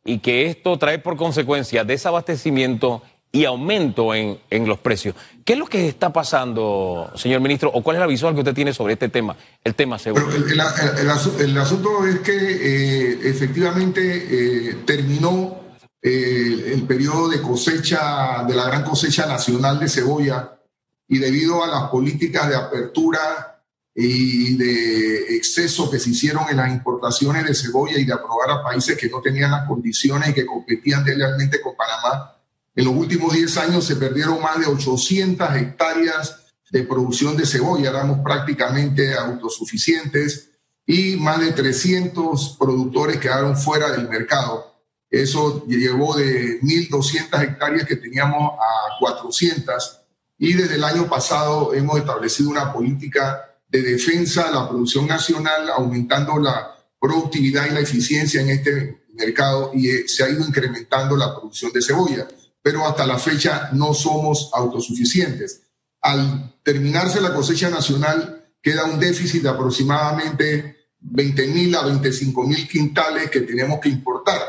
y 0.05 0.19
que 0.19 0.45
esto 0.45 0.77
trae 0.77 0.99
por 0.99 1.17
consecuencia 1.17 1.83
desabastecimiento 1.83 3.01
y 3.31 3.45
aumento 3.45 4.13
en, 4.13 4.37
en, 4.51 4.67
los 4.67 4.77
precios. 4.77 5.15
¿Qué 5.43 5.53
es 5.53 5.59
lo 5.59 5.65
que 5.65 5.87
está 5.87 6.13
pasando, 6.13 7.11
señor 7.15 7.41
ministro, 7.41 7.71
o 7.73 7.81
cuál 7.81 7.95
es 7.95 7.99
la 7.99 8.05
visual 8.05 8.35
que 8.35 8.41
usted 8.41 8.53
tiene 8.53 8.73
sobre 8.73 8.93
este 8.93 9.09
tema, 9.09 9.35
el 9.63 9.73
tema 9.73 9.97
seguro? 9.97 10.29
El, 10.31 10.51
el, 10.51 11.57
asunto 11.57 12.05
es 12.05 12.19
que 12.19 12.33
eh, 12.37 13.19
efectivamente 13.23 14.27
eh, 14.69 14.75
terminó 14.85 15.61
eh, 15.99 16.73
el 16.73 16.83
periodo 16.83 17.27
de 17.27 17.41
cosecha, 17.41 18.43
de 18.47 18.53
la 18.53 18.65
gran 18.65 18.83
cosecha 18.83 19.25
nacional 19.25 19.79
de 19.79 19.89
cebolla, 19.89 20.59
y 21.07 21.17
debido 21.17 21.63
a 21.63 21.67
las 21.67 21.89
políticas 21.89 22.49
de 22.49 22.55
apertura 22.55 23.56
y 23.99 24.55
de 24.57 25.35
exceso 25.35 25.89
que 25.89 25.97
se 25.97 26.11
hicieron 26.11 26.45
en 26.51 26.57
las 26.57 26.71
importaciones 26.71 27.47
de 27.47 27.55
cebolla 27.55 27.97
y 27.97 28.05
de 28.05 28.13
aprobar 28.13 28.51
a 28.51 28.63
países 28.63 28.95
que 28.95 29.09
no 29.09 29.21
tenían 29.21 29.49
las 29.49 29.67
condiciones 29.67 30.29
y 30.29 30.33
que 30.33 30.45
competían 30.45 31.03
deslealmente 31.03 31.59
con 31.59 31.75
Panamá. 31.75 32.35
En 32.75 32.85
los 32.85 32.93
últimos 32.93 33.33
10 33.33 33.57
años 33.57 33.85
se 33.85 33.95
perdieron 33.95 34.39
más 34.39 34.59
de 34.59 34.67
800 34.67 35.55
hectáreas 35.55 36.45
de 36.69 36.83
producción 36.83 37.35
de 37.35 37.47
cebolla, 37.47 37.89
éramos 37.89 38.19
prácticamente 38.19 39.15
autosuficientes 39.15 40.51
y 40.85 41.15
más 41.15 41.39
de 41.39 41.53
300 41.53 42.55
productores 42.59 43.17
quedaron 43.17 43.57
fuera 43.57 43.89
del 43.89 44.07
mercado. 44.07 44.75
Eso 45.09 45.65
llevó 45.65 46.15
de 46.15 46.61
1.200 46.61 47.41
hectáreas 47.41 47.87
que 47.87 47.95
teníamos 47.95 48.53
a 48.59 48.99
400 48.99 50.01
y 50.37 50.53
desde 50.53 50.75
el 50.75 50.83
año 50.83 51.09
pasado 51.09 51.73
hemos 51.73 51.97
establecido 51.97 52.51
una 52.51 52.71
política 52.71 53.46
de 53.67 53.81
defensa 53.81 54.45
de 54.45 54.55
la 54.55 54.67
producción 54.67 55.07
nacional, 55.07 55.69
aumentando 55.69 56.37
la 56.39 56.75
productividad 56.99 57.67
y 57.67 57.73
la 57.73 57.81
eficiencia 57.81 58.41
en 58.41 58.49
este 58.49 59.03
mercado 59.13 59.71
y 59.73 59.89
eh, 59.89 60.07
se 60.07 60.23
ha 60.23 60.29
ido 60.29 60.45
incrementando 60.45 61.15
la 61.15 61.35
producción 61.35 61.71
de 61.71 61.81
cebolla, 61.81 62.27
pero 62.61 62.85
hasta 62.85 63.05
la 63.05 63.19
fecha 63.19 63.69
no 63.73 63.93
somos 63.93 64.49
autosuficientes. 64.53 65.63
Al 66.01 66.55
terminarse 66.63 67.21
la 67.21 67.33
cosecha 67.33 67.69
nacional, 67.69 68.51
queda 68.61 68.85
un 68.85 68.99
déficit 68.99 69.43
de 69.43 69.49
aproximadamente 69.49 70.77
20 70.99 71.47
mil 71.47 71.75
a 71.75 71.83
25 71.83 72.43
mil 72.43 72.67
quintales 72.67 73.29
que 73.29 73.41
tenemos 73.41 73.79
que 73.79 73.89
importar. 73.89 74.41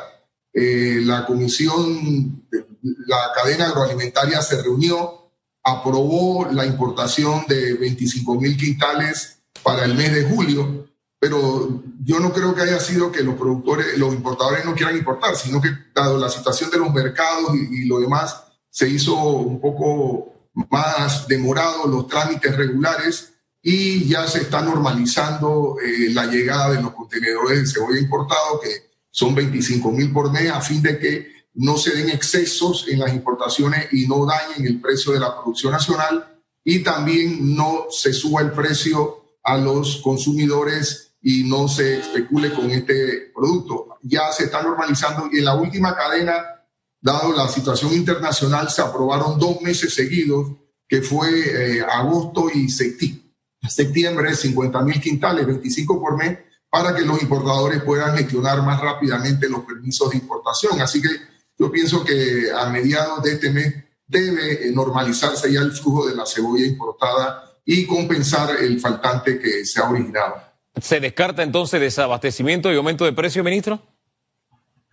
Eh, 0.52 1.00
la 1.02 1.24
comisión, 1.26 2.48
la 3.06 3.30
cadena 3.34 3.66
agroalimentaria 3.66 4.40
se 4.42 4.62
reunió 4.62 5.17
aprobó 5.68 6.48
la 6.50 6.64
importación 6.64 7.44
de 7.46 7.74
25 7.74 8.34
mil 8.36 8.56
quintales 8.56 9.40
para 9.62 9.84
el 9.84 9.94
mes 9.94 10.14
de 10.14 10.24
julio, 10.24 10.88
pero 11.18 11.82
yo 12.04 12.20
no 12.20 12.32
creo 12.32 12.54
que 12.54 12.62
haya 12.62 12.80
sido 12.80 13.10
que 13.12 13.22
los 13.22 13.34
productores, 13.34 13.98
los 13.98 14.14
importadores 14.14 14.64
no 14.64 14.74
quieran 14.74 14.96
importar, 14.96 15.36
sino 15.36 15.60
que 15.60 15.70
dado 15.94 16.16
la 16.16 16.30
situación 16.30 16.70
de 16.70 16.78
los 16.78 16.92
mercados 16.92 17.54
y, 17.54 17.86
lo 17.86 17.98
demás, 17.98 18.44
se 18.70 18.88
hizo 18.88 19.14
un 19.14 19.60
poco 19.60 20.48
más 20.70 21.26
demorado 21.26 21.86
los 21.86 22.06
trámites 22.06 22.56
regulares 22.56 23.34
y 23.60 24.08
ya 24.08 24.26
se 24.26 24.42
está 24.42 24.62
normalizando 24.62 25.76
eh, 25.84 26.10
la 26.10 26.26
llegada 26.26 26.70
de 26.70 26.82
los 26.82 26.92
contenedores 26.92 27.60
de 27.60 27.66
cebolla 27.66 27.98
importado, 27.98 28.60
que 28.62 28.88
son 29.10 29.34
25 29.34 29.90
mil 29.90 30.12
por 30.12 30.32
mes, 30.32 30.50
a 30.50 30.60
fin 30.60 30.80
de 30.80 30.98
que 30.98 31.37
no 31.54 31.76
se 31.76 31.94
den 31.94 32.10
excesos 32.10 32.86
en 32.88 33.00
las 33.00 33.12
importaciones 33.12 33.92
y 33.92 34.06
no 34.06 34.26
dañen 34.26 34.66
el 34.66 34.80
precio 34.80 35.12
de 35.12 35.20
la 35.20 35.34
producción 35.34 35.72
nacional 35.72 36.40
y 36.64 36.80
también 36.80 37.56
no 37.56 37.86
se 37.90 38.12
suba 38.12 38.42
el 38.42 38.52
precio 38.52 39.24
a 39.42 39.56
los 39.56 39.96
consumidores 40.02 41.08
y 41.22 41.44
no 41.44 41.66
se 41.68 41.98
especule 41.98 42.52
con 42.52 42.70
este 42.70 43.32
producto. 43.34 43.98
Ya 44.02 44.30
se 44.32 44.44
está 44.44 44.62
normalizando 44.62 45.28
y 45.32 45.38
en 45.38 45.44
la 45.46 45.54
última 45.54 45.96
cadena, 45.96 46.34
dado 47.00 47.32
la 47.32 47.48
situación 47.48 47.92
internacional, 47.92 48.70
se 48.70 48.82
aprobaron 48.82 49.38
dos 49.38 49.60
meses 49.62 49.94
seguidos, 49.94 50.52
que 50.88 51.02
fue 51.02 51.78
eh, 51.78 51.82
agosto 51.82 52.50
y 52.52 52.68
septiembre, 52.68 54.34
50 54.34 54.82
mil 54.82 55.00
quintales, 55.00 55.46
25 55.46 56.00
por 56.00 56.16
mes, 56.16 56.38
para 56.70 56.94
que 56.94 57.02
los 57.02 57.20
importadores 57.22 57.82
puedan 57.82 58.16
gestionar 58.16 58.62
más 58.62 58.80
rápidamente 58.80 59.48
los 59.48 59.64
permisos 59.64 60.10
de 60.10 60.18
importación. 60.18 60.80
Así 60.80 61.00
que 61.00 61.08
yo 61.58 61.72
pienso 61.72 62.04
que 62.04 62.50
a 62.56 62.68
mediados 62.68 63.22
de 63.22 63.32
este 63.32 63.50
mes 63.50 63.74
debe 64.06 64.70
normalizarse 64.72 65.52
ya 65.52 65.60
el 65.60 65.72
flujo 65.72 66.08
de 66.08 66.14
la 66.14 66.24
cebolla 66.24 66.64
importada 66.64 67.58
y 67.64 67.86
compensar 67.86 68.56
el 68.56 68.80
faltante 68.80 69.38
que 69.38 69.66
se 69.66 69.80
ha 69.80 69.90
originado. 69.90 70.36
¿Se 70.80 71.00
descarta 71.00 71.42
entonces 71.42 71.80
desabastecimiento 71.80 72.72
y 72.72 72.76
aumento 72.76 73.04
de 73.04 73.12
precio, 73.12 73.42
ministro? 73.42 73.82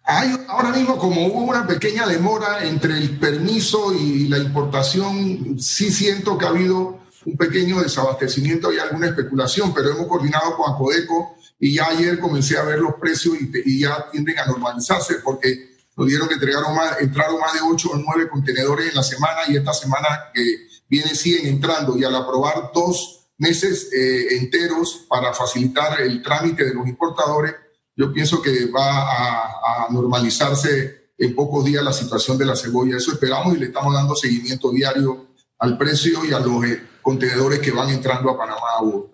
Hay, 0.04 0.36
ahora 0.48 0.70
mismo, 0.72 0.98
como 0.98 1.26
hubo 1.28 1.44
una 1.44 1.66
pequeña 1.66 2.06
demora 2.06 2.64
entre 2.66 2.98
el 2.98 3.18
permiso 3.18 3.94
y 3.94 4.28
la 4.28 4.38
importación, 4.38 5.60
sí 5.60 5.92
siento 5.92 6.38
que 6.38 6.46
ha 6.46 6.50
habido 6.50 7.00
un 7.26 7.38
pequeño 7.38 7.82
desabastecimiento 7.82 8.72
y 8.72 8.80
alguna 8.80 9.08
especulación, 9.08 9.74
pero 9.74 9.92
hemos 9.92 10.08
coordinado 10.08 10.56
con 10.58 10.72
Acodeco 10.72 11.38
y 11.60 11.76
ya 11.76 11.88
ayer 11.88 12.20
comencé 12.20 12.58
a 12.58 12.64
ver 12.64 12.80
los 12.80 12.96
precios 12.96 13.36
y, 13.40 13.50
y 13.66 13.80
ya 13.80 14.10
tienden 14.12 14.38
a 14.38 14.46
normalizarse 14.46 15.16
porque 15.24 15.75
nos 15.96 16.08
dieron 16.08 16.28
que 16.28 16.34
entregaron 16.36 16.76
más, 16.76 17.00
entraron 17.00 17.40
más 17.40 17.54
de 17.54 17.60
8 17.62 17.90
o 17.94 17.98
9 17.98 18.30
contenedores 18.30 18.90
en 18.90 18.96
la 18.96 19.04
semana 19.04 19.42
y 19.48 19.56
esta 19.56 19.74
semana 19.74 20.08
que 20.34 20.44
viene 20.90 21.16
siguen 21.16 21.48
entrando 21.48 21.98
y 21.98 22.04
al 22.04 22.16
aprobar 22.16 22.72
dos 22.74 23.30
meses 23.38 23.90
eh, 23.94 24.38
enteros 24.38 25.06
para 25.10 25.34
facilitar 25.34 26.00
el 26.02 26.22
trámite 26.22 26.66
de 26.66 26.74
los 26.74 26.88
importadores, 26.88 27.56
yo 27.96 28.12
pienso 28.12 28.42
que 28.42 28.66
va 28.68 29.04
a, 29.04 29.88
normalizarse 29.90 31.12
en 31.18 31.36
pocos 31.36 31.64
días 31.64 31.84
la 31.84 31.94
situación 31.94 32.38
de 32.38 32.46
la 32.46 32.56
cebolla. 32.56 32.98
Eso 32.98 33.12
esperamos 33.12 33.56
y 33.56 33.60
le 33.60 33.68
estamos 33.68 33.94
dando 33.94 34.16
seguimiento 34.16 34.72
diario 34.72 35.28
al 35.60 35.78
precio 35.78 36.26
y 36.26 36.34
a 36.34 36.40
los 36.40 36.66
eh, 36.66 36.82
contenedores 37.02 37.60
que 37.60 37.72
van 37.72 37.90
entrando 37.90 38.32
a 38.32 38.38
Panamá. 38.38 38.60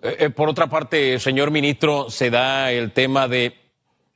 Eh, 0.02 0.30
por 0.30 0.48
otra 0.48 0.68
parte, 0.68 1.20
señor 1.20 1.50
ministro, 1.50 2.10
se 2.10 2.30
da 2.30 2.72
el 2.72 2.92
tema 2.92 3.28
de 3.28 3.54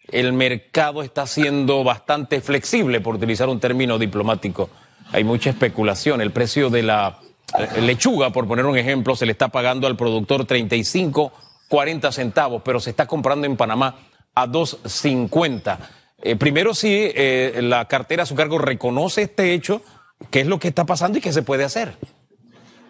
el 0.09 0.33
mercado 0.33 1.03
está 1.03 1.27
siendo 1.27 1.83
bastante 1.85 2.41
flexible, 2.41 3.01
por 3.01 3.17
utilizar 3.17 3.49
un 3.49 3.61
término 3.61 3.99
diplomático. 3.99 4.71
Hay 5.13 5.25
mucha 5.25 5.51
especulación. 5.51 6.21
El 6.21 6.33
precio 6.33 6.71
de 6.71 6.83
la 6.83 7.19
eh, 7.59 7.81
lechuga, 7.81 8.31
por 8.31 8.47
poner 8.47 8.67
un 8.67 8.77
ejemplo, 8.77 9.17
se 9.17 9.27
le 9.27 9.33
está 9.33 9.49
pagando 9.49 9.87
al 9.87 9.97
productor 9.97 10.45
35, 10.45 11.33
40 11.69 12.13
centavos, 12.13 12.63
pero 12.65 12.81
se 12.81 12.91
está 12.91 13.07
comprando 13.07 13.47
en 13.47 13.57
Panamá 13.57 13.97
a 14.35 14.47
2.50. 14.47 15.79
Eh, 16.23 16.37
primero, 16.37 16.75
si 16.75 16.89
eh, 16.91 17.61
la 17.63 17.87
cartera 17.87 18.23
a 18.23 18.27
su 18.27 18.35
cargo 18.35 18.59
reconoce 18.59 19.23
este 19.23 19.55
hecho, 19.55 19.83
qué 20.31 20.41
es 20.41 20.47
lo 20.47 20.59
que 20.59 20.69
está 20.69 20.85
pasando 20.85 21.19
y 21.19 21.21
qué 21.21 21.33
se 21.33 21.43
puede 21.43 21.65
hacer. 21.65 21.97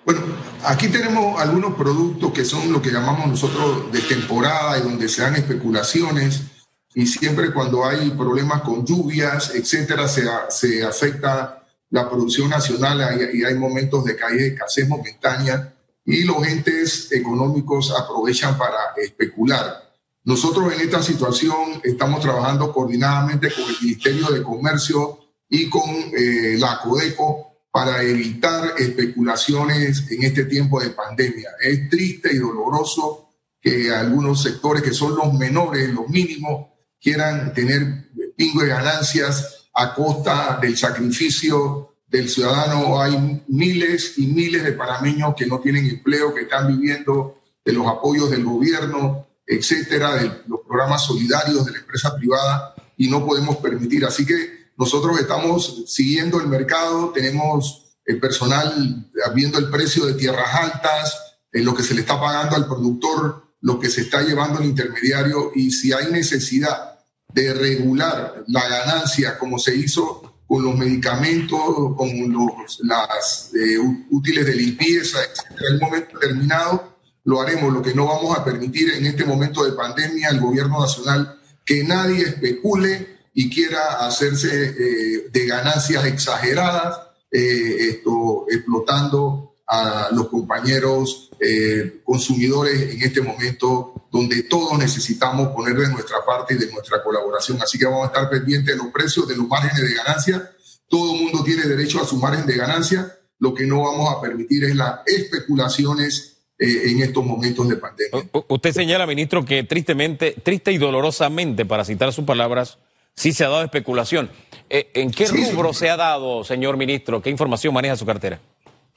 Bueno, 0.04 0.20
aquí 0.64 0.86
tenemos 0.88 1.40
algunos 1.40 1.74
productos 1.74 2.32
que 2.32 2.44
son 2.44 2.72
lo 2.72 2.80
que 2.80 2.90
llamamos 2.90 3.26
nosotros 3.26 3.90
de 3.90 4.00
temporada 4.02 4.78
y 4.78 4.82
donde 4.82 5.08
se 5.08 5.22
dan 5.22 5.34
especulaciones 5.34 6.55
y 6.98 7.06
siempre 7.06 7.52
cuando 7.52 7.84
hay 7.84 8.08
problemas 8.12 8.62
con 8.62 8.86
lluvias, 8.86 9.54
etcétera, 9.54 10.08
se, 10.08 10.24
se 10.48 10.82
afecta 10.82 11.62
la 11.90 12.08
producción 12.08 12.48
nacional 12.48 13.20
y 13.34 13.44
hay 13.44 13.54
momentos 13.54 14.02
de 14.02 14.16
caída 14.16 14.40
de 14.40 14.48
escasez 14.48 14.88
momentánea 14.88 15.74
y 16.06 16.24
los 16.24 16.42
entes 16.46 17.12
económicos 17.12 17.92
aprovechan 17.92 18.56
para 18.56 18.78
especular. 18.96 19.92
Nosotros 20.24 20.72
en 20.72 20.80
esta 20.80 21.02
situación 21.02 21.82
estamos 21.84 22.20
trabajando 22.22 22.72
coordinadamente 22.72 23.52
con 23.52 23.64
el 23.64 23.76
Ministerio 23.82 24.28
de 24.30 24.42
Comercio 24.42 25.18
y 25.50 25.68
con 25.68 25.90
eh, 25.90 26.56
la 26.58 26.80
CODECO 26.82 27.58
para 27.70 28.02
evitar 28.04 28.72
especulaciones 28.78 30.10
en 30.10 30.22
este 30.22 30.46
tiempo 30.46 30.80
de 30.80 30.88
pandemia. 30.90 31.50
Es 31.60 31.90
triste 31.90 32.30
y 32.32 32.38
doloroso 32.38 33.28
que 33.60 33.94
algunos 33.94 34.42
sectores 34.42 34.82
que 34.82 34.94
son 34.94 35.14
los 35.14 35.34
menores, 35.34 35.90
los 35.90 36.08
mínimos, 36.08 36.75
quieran 37.00 37.52
tener 37.54 38.10
pingo 38.36 38.62
de 38.62 38.68
ganancias 38.68 39.68
a 39.74 39.94
costa 39.94 40.58
del 40.60 40.76
sacrificio 40.76 41.96
del 42.06 42.28
ciudadano. 42.28 43.00
Hay 43.00 43.44
miles 43.48 44.18
y 44.18 44.26
miles 44.26 44.64
de 44.64 44.72
panameños 44.72 45.34
que 45.36 45.46
no 45.46 45.60
tienen 45.60 45.86
empleo, 45.86 46.34
que 46.34 46.42
están 46.42 46.68
viviendo 46.68 47.42
de 47.64 47.72
los 47.72 47.86
apoyos 47.86 48.30
del 48.30 48.44
gobierno, 48.44 49.26
etcétera, 49.46 50.14
de 50.14 50.42
los 50.46 50.60
programas 50.66 51.04
solidarios 51.04 51.64
de 51.66 51.72
la 51.72 51.78
empresa 51.78 52.16
privada 52.16 52.74
y 52.96 53.08
no 53.08 53.24
podemos 53.24 53.56
permitir. 53.56 54.04
Así 54.04 54.24
que 54.24 54.70
nosotros 54.76 55.18
estamos 55.20 55.84
siguiendo 55.86 56.40
el 56.40 56.48
mercado, 56.48 57.10
tenemos 57.10 57.96
el 58.04 58.20
personal 58.20 59.10
viendo 59.34 59.58
el 59.58 59.70
precio 59.70 60.06
de 60.06 60.14
tierras 60.14 60.54
altas, 60.54 61.18
en 61.52 61.64
lo 61.64 61.74
que 61.74 61.82
se 61.82 61.94
le 61.94 62.02
está 62.02 62.20
pagando 62.20 62.54
al 62.54 62.66
productor 62.66 63.45
lo 63.66 63.80
que 63.80 63.90
se 63.90 64.02
está 64.02 64.22
llevando 64.22 64.60
el 64.60 64.66
intermediario 64.66 65.50
y 65.52 65.72
si 65.72 65.92
hay 65.92 66.12
necesidad 66.12 67.00
de 67.34 67.52
regular 67.52 68.44
la 68.46 68.68
ganancia 68.68 69.36
como 69.36 69.58
se 69.58 69.74
hizo 69.74 70.44
con 70.46 70.62
los 70.62 70.76
medicamentos, 70.76 71.96
con 71.96 72.32
los, 72.32 72.78
las 72.84 73.50
eh, 73.56 73.76
útiles 74.10 74.46
de 74.46 74.54
limpieza, 74.54 75.18
en 75.50 75.74
el 75.74 75.80
momento 75.80 76.16
determinado 76.16 76.96
lo 77.24 77.40
haremos. 77.40 77.74
Lo 77.74 77.82
que 77.82 77.92
no 77.92 78.06
vamos 78.06 78.38
a 78.38 78.44
permitir 78.44 78.90
en 78.90 79.04
este 79.04 79.24
momento 79.24 79.64
de 79.64 79.72
pandemia 79.72 80.28
al 80.28 80.38
gobierno 80.38 80.80
nacional 80.80 81.36
que 81.64 81.82
nadie 81.82 82.22
especule 82.22 83.16
y 83.34 83.50
quiera 83.50 84.06
hacerse 84.06 84.76
eh, 84.78 85.28
de 85.32 85.44
ganancias 85.44 86.04
exageradas, 86.04 87.00
eh, 87.32 87.76
esto, 87.80 88.46
explotando 88.48 89.55
a 89.66 90.08
los 90.12 90.28
compañeros 90.28 91.30
eh, 91.40 92.00
consumidores 92.04 92.94
en 92.94 93.02
este 93.02 93.20
momento 93.20 94.06
donde 94.10 94.44
todos 94.44 94.78
necesitamos 94.78 95.48
poner 95.48 95.76
de 95.76 95.88
nuestra 95.88 96.24
parte 96.24 96.54
y 96.54 96.58
de 96.58 96.70
nuestra 96.72 97.02
colaboración. 97.02 97.60
Así 97.60 97.78
que 97.78 97.84
vamos 97.84 98.04
a 98.04 98.06
estar 98.06 98.30
pendientes 98.30 98.74
de 98.74 98.82
los 98.82 98.92
precios, 98.92 99.26
de 99.26 99.36
los 99.36 99.48
márgenes 99.48 99.82
de 99.88 99.94
ganancia. 99.94 100.50
Todo 100.88 101.14
el 101.14 101.22
mundo 101.22 101.42
tiene 101.44 101.64
derecho 101.64 102.00
a 102.00 102.06
su 102.06 102.16
margen 102.16 102.46
de 102.46 102.56
ganancia. 102.56 103.12
Lo 103.38 103.54
que 103.54 103.66
no 103.66 103.82
vamos 103.82 104.14
a 104.14 104.20
permitir 104.20 104.64
es 104.64 104.76
las 104.76 105.00
especulaciones 105.04 106.38
eh, 106.58 106.90
en 106.90 107.02
estos 107.02 107.24
momentos 107.24 107.68
de 107.68 107.76
pandemia. 107.76 108.30
usted 108.48 108.72
señala, 108.72 109.06
ministro, 109.06 109.44
que 109.44 109.64
tristemente, 109.64 110.36
triste 110.42 110.72
y 110.72 110.78
dolorosamente, 110.78 111.66
para 111.66 111.84
citar 111.84 112.12
sus 112.14 112.24
palabras, 112.24 112.78
sí 113.14 113.32
se 113.32 113.44
ha 113.44 113.48
dado 113.48 113.62
especulación. 113.62 114.30
Eh, 114.70 114.90
¿En 114.94 115.10
qué 115.10 115.26
rubro 115.26 115.74
se 115.74 115.90
ha 115.90 115.96
dado, 115.96 116.44
señor 116.44 116.78
ministro? 116.78 117.20
¿Qué 117.20 117.28
información 117.28 117.74
maneja 117.74 117.96
su 117.96 118.06
cartera? 118.06 118.40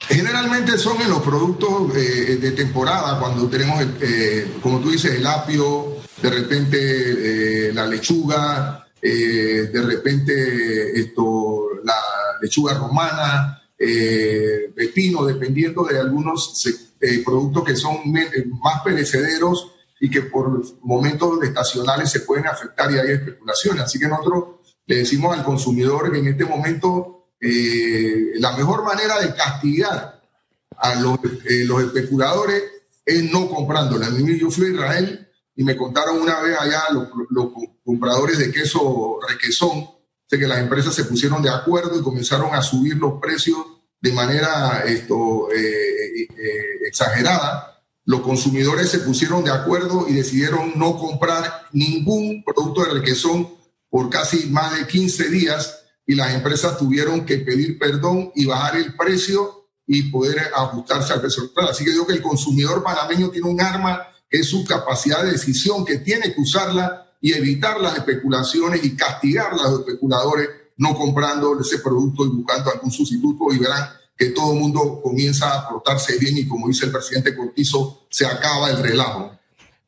Generalmente 0.00 0.76
son 0.78 1.00
en 1.02 1.10
los 1.10 1.22
productos 1.22 1.94
eh, 1.96 2.38
de 2.40 2.50
temporada, 2.52 3.18
cuando 3.18 3.48
tenemos, 3.48 3.84
como 4.62 4.80
tú 4.80 4.90
dices, 4.90 5.14
el 5.14 5.26
apio, 5.26 5.96
de 6.20 6.30
repente 6.30 7.72
la 7.72 7.86
lechuga, 7.86 8.86
de 9.00 9.82
repente 9.82 10.98
esto, 11.00 11.68
la 11.84 11.94
lechuga 12.40 12.74
romana, 12.74 13.62
pepino, 13.76 15.24
dependiendo 15.24 15.84
de 15.84 15.98
algunos 15.98 16.54
eh, 17.02 17.22
productos 17.24 17.64
que 17.64 17.76
son 17.76 17.96
eh, 18.14 18.44
más 18.62 18.82
perecederos 18.82 19.72
y 19.98 20.10
que 20.10 20.20
por 20.20 20.62
momentos 20.82 21.42
estacionales 21.42 22.10
se 22.10 22.20
pueden 22.20 22.46
afectar 22.46 22.92
y 22.92 22.98
hay 22.98 23.12
especulaciones. 23.12 23.84
Así 23.84 23.98
que 23.98 24.06
nosotros 24.06 24.56
le 24.84 24.96
decimos 24.96 25.34
al 25.34 25.42
consumidor 25.42 26.12
que 26.12 26.18
en 26.18 26.26
este 26.26 26.44
momento 26.44 27.19
eh, 27.40 28.32
la 28.34 28.56
mejor 28.56 28.84
manera 28.84 29.18
de 29.20 29.34
castigar 29.34 30.20
a 30.76 30.94
los, 30.96 31.18
los 31.64 31.82
especuladores 31.84 32.62
es 33.04 33.30
no 33.30 33.48
comprándola. 33.48 34.08
Yo 34.38 34.50
fui 34.50 34.66
a 34.66 34.70
Israel 34.70 35.28
y 35.56 35.64
me 35.64 35.76
contaron 35.76 36.20
una 36.20 36.40
vez 36.40 36.58
allá 36.58 36.84
los, 36.90 37.08
compradores 37.84 38.38
de 38.38 38.52
queso 38.52 39.18
requesón, 39.28 39.88
de 40.30 40.38
que 40.38 40.46
las 40.46 40.60
empresas 40.60 40.94
se 40.94 41.04
pusieron 41.04 41.42
de 41.42 41.50
acuerdo 41.50 41.98
y 41.98 42.02
comenzaron 42.02 42.54
a 42.54 42.62
subir 42.62 42.96
los 42.96 43.20
precios 43.20 43.58
de 44.00 44.12
manera 44.12 44.84
eh, 44.86 45.06
eh, 45.54 46.28
exagerada, 46.86 47.84
los 48.04 48.20
consumidores 48.20 48.90
se 48.90 49.00
pusieron 49.00 49.44
de 49.44 49.50
acuerdo 49.50 50.06
y 50.08 50.14
decidieron 50.14 50.78
no 50.78 50.96
comprar 50.96 51.66
ningún 51.72 52.42
producto 52.42 52.84
de 52.84 52.94
requesón 53.00 53.54
por 53.90 54.08
casi 54.08 54.46
más 54.46 54.78
de 54.78 54.86
15 54.86 55.28
días 55.28 55.79
y 56.10 56.16
las 56.16 56.34
empresas 56.34 56.76
tuvieron 56.76 57.24
que 57.24 57.38
pedir 57.38 57.78
perdón 57.78 58.32
y 58.34 58.44
bajar 58.44 58.74
el 58.74 58.96
precio 58.96 59.68
y 59.86 60.10
poder 60.10 60.50
ajustarse 60.56 61.12
al 61.12 61.20
precio 61.20 61.52
Así 61.70 61.84
que 61.84 61.92
digo 61.92 62.04
que 62.04 62.14
el 62.14 62.20
consumidor 62.20 62.82
panameño 62.82 63.30
tiene 63.30 63.48
un 63.48 63.60
arma 63.60 64.08
que 64.28 64.38
es 64.38 64.48
su 64.48 64.64
capacidad 64.64 65.22
de 65.22 65.30
decisión, 65.30 65.84
que 65.84 65.98
tiene 65.98 66.34
que 66.34 66.40
usarla 66.40 67.06
y 67.20 67.32
evitar 67.32 67.80
las 67.80 67.96
especulaciones 67.96 68.82
y 68.82 68.96
castigar 68.96 69.52
a 69.52 69.56
los 69.56 69.80
especuladores 69.80 70.48
no 70.78 70.96
comprando 70.96 71.56
ese 71.60 71.78
producto 71.78 72.26
y 72.26 72.30
buscando 72.30 72.72
algún 72.72 72.90
sustituto 72.90 73.52
y 73.52 73.58
verán 73.58 73.90
que 74.16 74.30
todo 74.30 74.52
el 74.52 74.58
mundo 74.58 75.00
comienza 75.00 75.54
a 75.54 75.68
portarse 75.68 76.18
bien 76.18 76.38
y 76.38 76.48
como 76.48 76.66
dice 76.66 76.86
el 76.86 76.90
presidente 76.90 77.36
Cortizo, 77.36 78.08
se 78.10 78.26
acaba 78.26 78.68
el 78.68 78.82
relajo. 78.82 79.38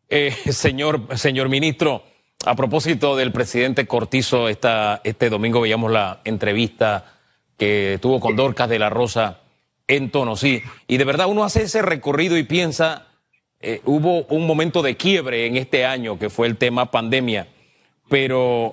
Eh, 0.08 0.32
señor, 0.52 1.18
señor 1.18 1.48
ministro, 1.48 2.04
a 2.44 2.56
propósito 2.56 3.16
del 3.16 3.32
presidente 3.32 3.86
Cortizo, 3.86 4.48
esta, 4.48 5.00
este 5.04 5.30
domingo 5.30 5.60
veíamos 5.60 5.90
la 5.90 6.20
entrevista 6.24 7.04
que 7.56 7.98
tuvo 8.00 8.20
con 8.20 8.34
Dorcas 8.34 8.68
de 8.68 8.78
la 8.78 8.90
Rosa 8.90 9.40
en 9.86 10.10
tono, 10.10 10.36
sí, 10.36 10.62
y 10.88 10.96
de 10.96 11.04
verdad 11.04 11.26
uno 11.28 11.44
hace 11.44 11.62
ese 11.62 11.82
recorrido 11.82 12.36
y 12.36 12.44
piensa, 12.44 13.06
eh, 13.60 13.80
hubo 13.84 14.24
un 14.24 14.46
momento 14.46 14.82
de 14.82 14.96
quiebre 14.96 15.46
en 15.46 15.56
este 15.56 15.84
año 15.84 16.18
que 16.18 16.30
fue 16.30 16.46
el 16.46 16.56
tema 16.56 16.90
pandemia, 16.90 17.48
pero 18.08 18.72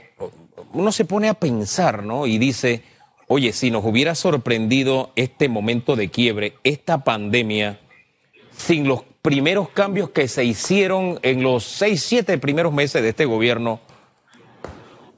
uno 0.74 0.92
se 0.92 1.06
pone 1.06 1.30
a 1.30 1.34
pensar, 1.34 2.04
¿no? 2.04 2.26
Y 2.26 2.38
dice, 2.38 2.84
oye, 3.28 3.54
si 3.54 3.70
nos 3.70 3.86
hubiera 3.86 4.16
sorprendido 4.16 5.12
este 5.16 5.50
momento 5.50 5.96
de 5.96 6.10
quiebre, 6.10 6.54
esta 6.64 7.04
pandemia, 7.04 7.80
sin 8.60 8.88
los 8.88 9.04
primeros 9.22 9.70
cambios 9.70 10.10
que 10.10 10.28
se 10.28 10.44
hicieron 10.44 11.20
en 11.24 11.42
los 11.42 11.64
seis, 11.64 12.04
siete 12.04 12.38
primeros 12.38 12.74
meses 12.74 13.02
de 13.02 13.10
este 13.10 13.26
gobierno, 13.26 13.80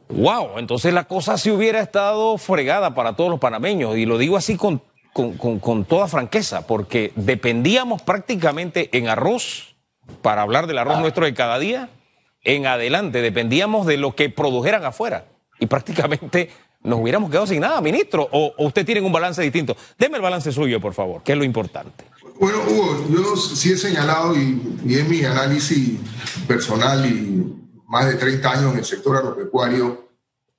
wow, 0.09 0.57
entonces 0.57 0.93
la 0.93 1.05
cosa 1.05 1.37
se 1.37 1.51
hubiera 1.51 1.81
estado 1.81 2.37
fregada 2.37 2.93
para 2.93 3.15
todos 3.15 3.29
los 3.29 3.39
panameños. 3.39 3.97
Y 3.97 4.05
lo 4.05 4.17
digo 4.17 4.37
así 4.37 4.57
con, 4.57 4.81
con 5.13 5.85
toda 5.85 6.07
franqueza, 6.07 6.67
porque 6.67 7.11
dependíamos 7.15 8.01
prácticamente 8.01 8.89
en 8.97 9.07
arroz, 9.07 9.75
para 10.21 10.41
hablar 10.41 10.67
del 10.67 10.77
arroz 10.77 10.99
nuestro 10.99 11.25
de 11.25 11.33
cada 11.33 11.57
día, 11.57 11.89
en 12.43 12.65
adelante, 12.65 13.21
dependíamos 13.21 13.85
de 13.85 13.97
lo 13.97 14.15
que 14.15 14.29
produjeran 14.29 14.83
afuera 14.83 15.25
y 15.59 15.67
prácticamente 15.67 16.49
nos 16.83 16.99
hubiéramos 16.99 17.29
quedado 17.29 17.47
sin 17.47 17.61
nada, 17.61 17.79
ministro. 17.81 18.27
O, 18.31 18.53
usted 18.57 18.85
tiene 18.85 19.01
un 19.01 19.11
balance 19.11 19.41
distinto. 19.41 19.77
Deme 19.97 20.17
el 20.17 20.23
balance 20.23 20.51
suyo, 20.51 20.79
por 20.79 20.93
favor, 20.93 21.21
que 21.23 21.33
es 21.33 21.37
lo 21.37 21.43
importante. 21.43 22.05
Bueno, 22.39 22.59
Hugo, 22.67 23.07
yo 23.09 23.35
sí 23.35 23.71
he 23.73 23.77
señalado 23.77 24.35
y, 24.35 24.79
y 24.85 24.95
en 24.97 25.09
mi 25.09 25.23
análisis 25.23 25.99
personal 26.47 27.05
y 27.05 27.55
más 27.87 28.07
de 28.07 28.15
30 28.15 28.51
años 28.51 28.71
en 28.73 28.79
el 28.79 28.85
sector 28.85 29.17
agropecuario, 29.17 30.09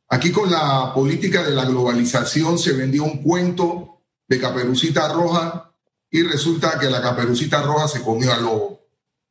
aquí 0.09 0.31
con 0.31 0.51
la 0.51 0.93
política 0.95 1.43
de 1.43 1.55
la 1.55 1.65
globalización 1.65 2.59
se 2.59 2.73
vendió 2.73 3.05
un 3.05 3.23
cuento 3.23 4.03
de 4.29 4.39
caperucita 4.39 5.13
roja 5.13 5.75
y 6.11 6.23
resulta 6.23 6.79
que 6.79 6.91
la 6.91 7.01
caperucita 7.03 7.63
roja 7.63 7.89
se 7.89 8.03
comió 8.03 8.33
al 8.33 8.43
lobo. 8.43 8.81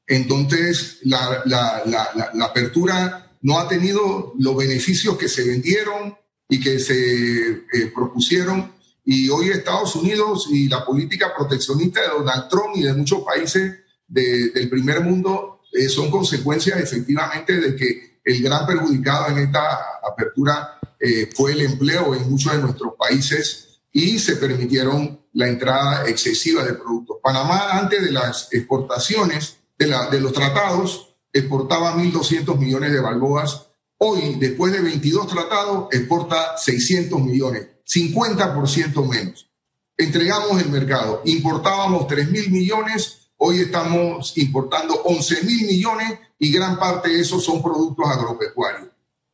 Entonces, 0.07 0.99
la, 1.03 1.43
la, 1.45 1.83
la, 1.85 2.31
la 2.33 2.45
apertura 2.45 3.31
no 3.41 3.59
ha 3.59 3.67
tenido 3.67 4.33
los 4.39 4.55
beneficios 4.55 5.17
que 5.17 5.29
se 5.29 5.43
vendieron 5.43 6.17
y 6.49 6.59
que 6.59 6.79
se 6.79 7.49
eh, 7.51 7.91
propusieron. 7.93 8.73
Y 9.03 9.29
hoy 9.29 9.49
Estados 9.49 9.95
Unidos 9.95 10.47
y 10.51 10.67
la 10.67 10.85
política 10.85 11.33
proteccionista 11.35 12.01
de 12.01 12.09
Donald 12.09 12.47
Trump 12.49 12.75
y 12.75 12.83
de 12.83 12.93
muchos 12.93 13.23
países 13.23 13.79
del 14.07 14.69
primer 14.69 15.01
mundo 15.01 15.61
eh, 15.71 15.87
son 15.87 16.11
consecuencias 16.11 16.79
efectivamente 16.79 17.59
de 17.59 17.75
que 17.75 18.19
el 18.23 18.43
gran 18.43 18.67
perjudicado 18.67 19.29
en 19.29 19.39
esta 19.39 19.99
apertura 20.03 20.79
eh, 20.99 21.29
fue 21.33 21.53
el 21.53 21.61
empleo 21.61 22.13
en 22.13 22.29
muchos 22.29 22.53
de 22.53 22.59
nuestros 22.59 22.93
países 22.97 23.81
y 23.91 24.19
se 24.19 24.35
permitieron 24.35 25.25
la 25.33 25.47
entrada 25.47 26.07
excesiva 26.07 26.63
de 26.63 26.73
productos. 26.73 27.17
Panamá, 27.23 27.71
antes 27.71 28.03
de 28.03 28.11
las 28.11 28.49
exportaciones 28.51 29.57
de, 29.77 29.87
la, 29.87 30.09
de 30.09 30.19
los 30.19 30.33
tratados, 30.33 31.15
exportaba 31.31 31.95
1.200 31.95 32.57
millones 32.57 32.91
de 32.91 32.99
balboas. 32.99 33.67
Hoy, 34.03 34.37
después 34.39 34.73
de 34.73 34.81
22 34.81 35.27
tratados, 35.27 35.87
exporta 35.91 36.57
600 36.57 37.21
millones, 37.21 37.67
50% 37.85 39.07
menos. 39.07 39.47
Entregamos 39.95 40.59
el 40.59 40.71
mercado. 40.71 41.21
Importábamos 41.25 42.07
3.000 42.07 42.49
millones, 42.49 43.31
hoy 43.37 43.59
estamos 43.59 44.35
importando 44.39 45.03
11.000 45.03 45.67
millones 45.67 46.17
y 46.39 46.51
gran 46.51 46.79
parte 46.79 47.09
de 47.09 47.19
esos 47.19 47.43
son 47.43 47.61
productos 47.61 48.07
agropecuarios. 48.07 48.89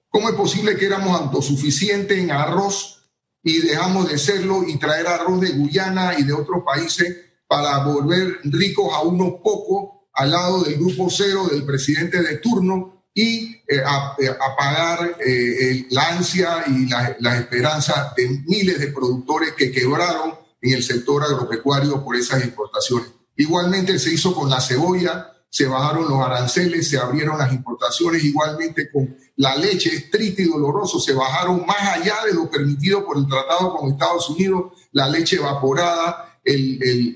¿Cómo 0.10 0.28
es 0.28 0.36
posible 0.36 0.76
que 0.76 0.88
éramos 0.88 1.18
autosuficientes 1.18 2.18
en 2.18 2.32
arroz 2.32 3.10
y 3.42 3.60
dejamos 3.60 4.10
de 4.10 4.18
serlo 4.18 4.68
y 4.68 4.78
traer 4.78 5.08
arroz 5.08 5.40
de 5.40 5.52
Guyana 5.52 6.20
y 6.20 6.24
de 6.24 6.34
otros 6.34 6.64
países 6.66 7.16
para 7.48 7.86
volver 7.86 8.42
ricos 8.44 8.94
a 8.94 9.00
unos 9.00 9.36
pocos 9.42 10.10
al 10.12 10.32
lado 10.32 10.64
del 10.64 10.76
grupo 10.76 11.10
cero 11.10 11.48
del 11.50 11.64
presidente 11.64 12.22
de 12.22 12.40
turno 12.40 12.97
y 13.18 13.64
eh, 13.68 13.82
eh, 14.20 14.30
pagar 14.56 15.18
eh, 15.26 15.88
la 15.90 16.10
ansia 16.10 16.64
y 16.68 16.86
la, 16.86 17.16
la, 17.20 17.40
esperanza 17.40 18.14
de 18.16 18.30
miles 18.46 18.80
de 18.80 18.90
productores 18.92 19.54
que 19.54 19.72
quebraron 19.72 20.36
en 20.62 20.76
el 20.76 20.84
sector 20.84 21.24
agropecuario 21.24 22.04
por 22.04 22.16
esas 22.16 22.44
importaciones. 22.44 23.10
Igualmente 23.36 23.98
se 23.98 24.14
hizo 24.14 24.36
con 24.36 24.52
la 24.52 24.62
cebolla, 24.62 25.34
se 25.50 25.66
bajaron 25.66 26.08
los 26.08 26.20
aranceles, 26.24 26.88
se 26.88 27.00
abrieron 27.00 27.40
las 27.40 27.52
importaciones, 27.52 28.24
igualmente 28.24 28.92
con 28.92 29.18
la 29.38 29.56
leche, 29.56 29.96
es 29.96 30.12
triste 30.12 30.44
y 30.44 30.50
doloroso, 30.50 31.00
se 31.00 31.14
bajaron 31.14 31.66
más 31.66 31.98
allá 31.98 32.18
de 32.24 32.36
lo 32.36 32.52
permitido 32.52 33.04
por 33.04 33.18
el 33.18 33.26
tratado 33.26 33.76
con 33.76 33.94
Estados 33.94 34.30
Unidos, 34.30 34.74
la 34.92 35.10
leche 35.10 35.38
evaporada, 35.38 36.40
el, 36.44 36.80
el, 36.84 37.16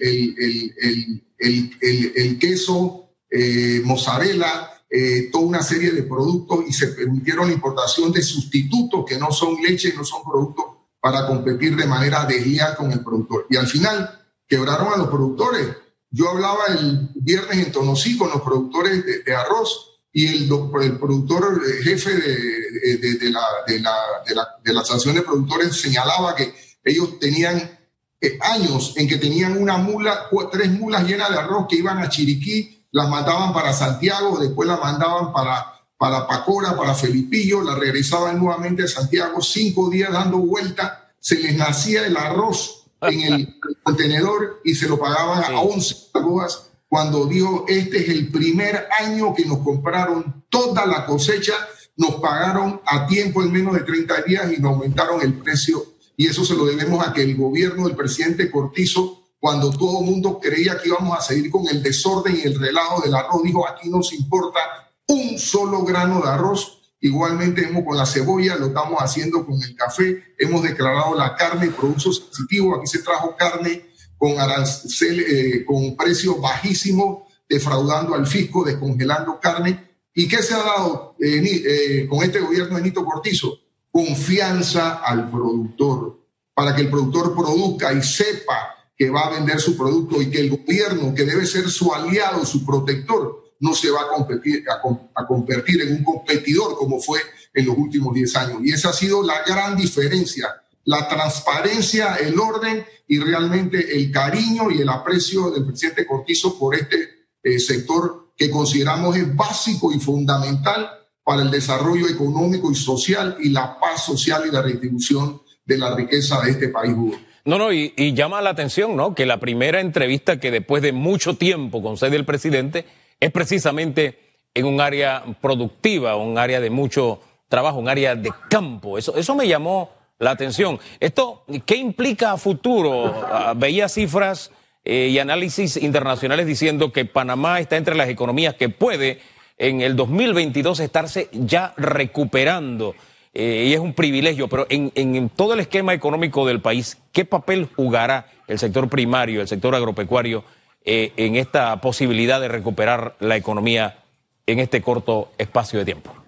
el, 1.37 1.71
el, 2.15 2.39
queso, 2.39 3.13
eh, 3.29 3.83
mozzarella, 3.85 4.67
eh, 4.93 5.30
toda 5.32 5.45
una 5.45 5.63
serie 5.63 5.91
de 5.91 6.04
productos 6.04 6.65
y 6.67 6.73
se 6.73 6.88
permitieron 6.88 7.47
la 7.47 7.54
importación 7.54 8.12
de 8.12 8.21
sustitutos 8.21 9.06
que 9.08 9.17
no 9.17 9.32
son 9.32 9.56
leche, 9.62 9.93
no 9.95 10.04
son 10.04 10.21
productos 10.23 10.65
para 10.99 11.25
competir 11.25 11.77
de 11.77 11.88
manera 11.88 12.25
desleal 12.25 12.75
con 12.75 12.91
el 12.91 13.01
productor. 13.01 13.47
Y 13.49 13.56
al 13.56 13.67
final 13.67 14.21
quebraron 14.45 14.93
a 14.93 14.97
los 14.97 15.08
productores. 15.08 15.65
Yo 16.10 16.30
hablaba 16.30 16.65
el 16.77 17.10
viernes 17.15 17.65
en 17.65 17.71
Tonosí 17.71 18.17
con 18.17 18.30
los 18.30 18.41
productores 18.41 19.06
de, 19.25 19.34
arroz 19.34 20.01
y 20.12 20.27
el, 20.27 20.49
el 20.82 20.99
productor 20.99 21.62
eh, 21.65 21.84
jefe 21.84 22.13
de, 22.13 22.97
de, 22.97 23.30
la, 23.30 23.45
de, 23.65 23.80
la, 23.80 23.95
de, 24.27 24.36
la, 24.36 24.47
de 24.62 24.73
la 24.73 24.82
asociación 24.82 25.15
de 25.15 25.21
productores 25.21 25.73
señalaba 25.80 26.36
que 26.36 26.54
ellos 26.84 27.17
tenían 27.17 27.80
eh, 28.19 28.38
años 28.41 28.93
en 28.97 29.08
que 29.08 29.17
tenían 29.17 29.58
una 29.58 29.77
mula, 29.77 30.27
tres 30.51 30.69
mulas 30.69 31.08
llenas 31.08 31.30
de 31.30 31.38
arroz 31.38 31.65
que 31.69 31.77
iban 31.77 31.99
a 31.99 32.10
Chiriquí, 32.10 32.80
las 32.91 33.10
mandaban 33.10 33.54
para 33.54 33.73
Santiago, 33.73 34.38
después 34.39 34.67
las 34.67 34.80
mandaban 34.80 35.32
para, 35.32 35.73
para 35.97 36.27
Pacora, 36.27 36.75
para 36.75 36.93
Felipillo, 36.93 37.62
las 37.62 37.77
regresaban 37.77 38.39
nuevamente 38.39 38.84
a 38.84 38.88
Santiago, 38.88 39.41
cinco 39.41 39.89
días 39.89 40.12
dando 40.12 40.38
vuelta, 40.38 41.12
se 41.19 41.39
les 41.39 41.56
nacía 41.56 42.06
el 42.06 42.17
arroz 42.17 42.86
en 43.01 43.21
el 43.21 43.60
contenedor 43.84 44.62
y 44.63 44.75
se 44.75 44.88
lo 44.88 44.99
pagaban 44.99 45.43
a 45.43 45.60
11 45.60 46.10
balboas 46.13 46.71
cuando 46.91 47.25
dijo, 47.25 47.63
este 47.69 48.01
es 48.01 48.10
el 48.10 48.30
primer 48.32 48.89
año 48.99 49.34
que 49.34 49.45
nos 49.45 49.60
compraron 49.60 50.43
toda 50.49 50.86
la 50.86 51.06
cosecha, 51.06 51.54
nos 51.95 52.15
pagaron 52.15 52.82
a 52.86 53.08
tiempo 53.08 53.41
en 53.41 53.49
menos 53.49 53.75
de 53.75 53.84
30 53.84 54.23
días 54.23 54.51
y 54.51 54.62
nos 54.62 54.73
aumentaron 54.73 55.21
el 55.21 55.36
precio. 55.36 55.86
Y 56.17 56.27
eso 56.27 56.43
se 56.43 56.54
lo 56.54 56.65
debemos 56.65 57.08
a 57.08 57.13
que 57.13 57.21
el 57.21 57.38
gobierno 57.38 57.88
del 57.88 57.95
presidente 57.95 58.51
Cortizo, 58.51 59.20
cuando 59.41 59.71
todo 59.71 60.01
el 60.01 60.06
mundo 60.06 60.39
creía 60.39 60.77
que 60.80 60.89
íbamos 60.89 61.17
a 61.17 61.21
seguir 61.21 61.49
con 61.49 61.67
el 61.67 61.82
desorden 61.82 62.38
y 62.38 62.41
el 62.41 62.60
relajo 62.60 63.01
del 63.01 63.15
arroz, 63.15 63.41
dijo, 63.41 63.67
aquí 63.67 63.89
nos 63.89 64.13
importa 64.13 64.60
un 65.08 65.39
solo 65.39 65.84
grano 65.84 66.21
de 66.21 66.30
arroz. 66.30 66.80
Igualmente 66.99 67.65
hemos 67.65 67.84
con 67.84 67.97
la 67.97 68.06
cebolla, 68.06 68.56
lo 68.56 68.67
estamos 68.67 68.99
haciendo 68.99 69.43
con 69.43 69.56
el 69.63 69.75
café, 69.75 70.36
hemos 70.38 70.62
declarado 70.62 71.15
la 71.15 71.36
carne 71.36 71.71
producto 71.71 72.13
sensitivo, 72.13 72.75
aquí 72.75 72.86
se 72.86 72.99
trajo 72.99 73.36
carne 73.36 73.88
con 74.15 74.39
arancel, 74.39 75.19
eh, 75.19 75.65
con 75.65 75.95
precios 75.95 76.39
bajísimos, 76.39 77.23
defraudando 77.49 78.13
al 78.13 78.27
fisco, 78.27 78.63
descongelando 78.63 79.39
carne. 79.39 79.89
¿Y 80.13 80.27
qué 80.27 80.43
se 80.43 80.54
ha 80.54 80.60
dado 80.60 81.15
eh, 81.19 81.41
eh, 81.43 82.08
con 82.08 82.21
este 82.21 82.41
gobierno 82.41 82.75
de 82.75 82.84
Nito 82.84 83.04
Cortizo? 83.04 83.58
Confianza 83.89 84.99
al 85.04 85.32
productor, 85.32 86.19
para 86.54 86.75
que 86.75 86.84
el 86.84 86.91
productor 86.91 87.34
produzca 87.34 87.91
y 87.91 88.04
sepa 88.04 88.77
que 89.01 89.09
va 89.09 89.21
a 89.21 89.29
vender 89.31 89.59
su 89.59 89.75
producto 89.75 90.21
y 90.21 90.29
que 90.29 90.41
el 90.41 90.51
gobierno, 90.51 91.11
que 91.15 91.25
debe 91.25 91.47
ser 91.47 91.67
su 91.71 91.91
aliado, 91.91 92.45
su 92.45 92.63
protector, 92.63 93.55
no 93.59 93.73
se 93.73 93.89
va 93.89 94.01
a, 94.01 94.07
competir, 94.09 94.63
a, 94.69 94.75
a 95.19 95.25
convertir 95.25 95.81
en 95.81 95.93
un 95.93 96.03
competidor 96.03 96.77
como 96.77 96.99
fue 96.99 97.19
en 97.51 97.65
los 97.65 97.75
últimos 97.75 98.13
10 98.13 98.35
años. 98.35 98.59
Y 98.63 98.71
esa 98.71 98.89
ha 98.89 98.93
sido 98.93 99.23
la 99.23 99.41
gran 99.43 99.75
diferencia 99.75 100.61
la 100.85 101.07
transparencia, 101.07 102.15
el 102.15 102.39
orden 102.39 102.85
y 103.07 103.19
realmente 103.19 103.95
el 103.95 104.11
cariño 104.11 104.71
y 104.71 104.81
el 104.81 104.89
aprecio 104.89 105.49
del 105.49 105.65
presidente 105.65 106.05
Cortizo 106.05 106.59
por 106.59 106.75
este 106.75 107.27
eh, 107.43 107.59
sector 107.59 108.33
que 108.37 108.49
consideramos 108.51 109.15
es 109.15 109.35
básico 109.35 109.91
y 109.91 109.99
fundamental 109.99 110.89
para 111.23 111.43
el 111.43 111.51
desarrollo 111.51 112.07
económico 112.07 112.71
y 112.71 112.75
social 112.75 113.37
y 113.39 113.49
la 113.49 113.79
paz 113.79 114.05
social 114.05 114.43
y 114.47 114.51
la 114.51 114.61
redistribución 114.61 115.41
de 115.65 115.77
la 115.77 115.95
riqueza 115.95 116.41
de 116.41 116.51
este 116.51 116.69
país. 116.69 116.95
No, 117.43 117.58
no, 117.58 117.73
y, 117.73 118.13
llama 118.13 118.41
la 118.41 118.51
atención, 118.51 118.95
¿no? 118.95 119.15
Que 119.15 119.25
la 119.25 119.39
primera 119.39 119.80
entrevista 119.80 120.39
que 120.39 120.51
después 120.51 120.84
de 120.84 120.91
mucho 120.91 121.36
tiempo 121.36 121.82
concede 121.82 122.15
el 122.15 122.25
presidente 122.25 122.86
es 123.19 123.32
precisamente 123.32 124.19
en 124.54 124.65
un 124.65 124.80
área 124.80 125.23
productiva, 125.41 126.15
un 126.15 126.38
área 126.38 126.60
de 126.60 126.69
mucho 126.69 127.19
trabajo, 127.47 127.80
un 127.80 127.89
área 127.89 128.15
de 128.15 128.32
campo. 128.49 128.97
Eso, 128.97 129.15
eso 129.15 129.36
me 129.36 129.47
llamó 129.47 129.91
la 130.19 130.32
atención. 130.32 130.80
¿Esto 130.99 131.43
qué 131.65 131.77
implica 131.77 132.34
a 132.34 132.38
futuro? 132.38 133.25
Ah, 133.32 133.54
veía 133.56 133.89
cifras 133.89 134.51
eh, 134.86 135.10
y 135.12 135.19
análisis 135.19 135.77
internacionales 135.77 136.45
diciendo 136.45 136.91
que 136.91 137.06
Panamá 137.06 137.60
está 137.60 137.77
entre 137.77 137.95
las 137.95 138.10
economías 138.10 138.56
que 138.56 138.69
puede 138.69 139.19
en 139.58 139.82
el 139.82 139.95
2022 139.95 140.80
estarse 140.80 141.30
ya 141.32 141.73
recuperando. 141.77 142.95
Eh, 143.33 143.67
y 143.69 143.73
es 143.73 143.79
un 143.79 143.93
privilegio, 143.93 144.47
pero 144.49 144.67
en, 144.69 144.91
en, 144.95 145.29
todo 145.29 145.53
el 145.53 145.61
esquema 145.61 145.93
económico 145.93 146.45
del 146.45 146.61
país, 146.61 146.97
¿qué 147.13 147.23
papel 147.23 147.69
jugará 147.75 148.27
el 148.47 148.59
sector 148.59 148.89
primario, 148.89 149.41
el 149.41 149.47
sector 149.47 149.73
agropecuario, 149.73 150.43
eh, 150.83 151.13
en 151.15 151.35
esta 151.35 151.79
posibilidad 151.79 152.41
de 152.41 152.49
recuperar 152.49 153.15
la 153.19 153.37
economía 153.37 154.03
en 154.47 154.59
este 154.59 154.81
corto 154.81 155.31
espacio 155.37 155.79
de 155.79 155.85
tiempo? 155.85 156.21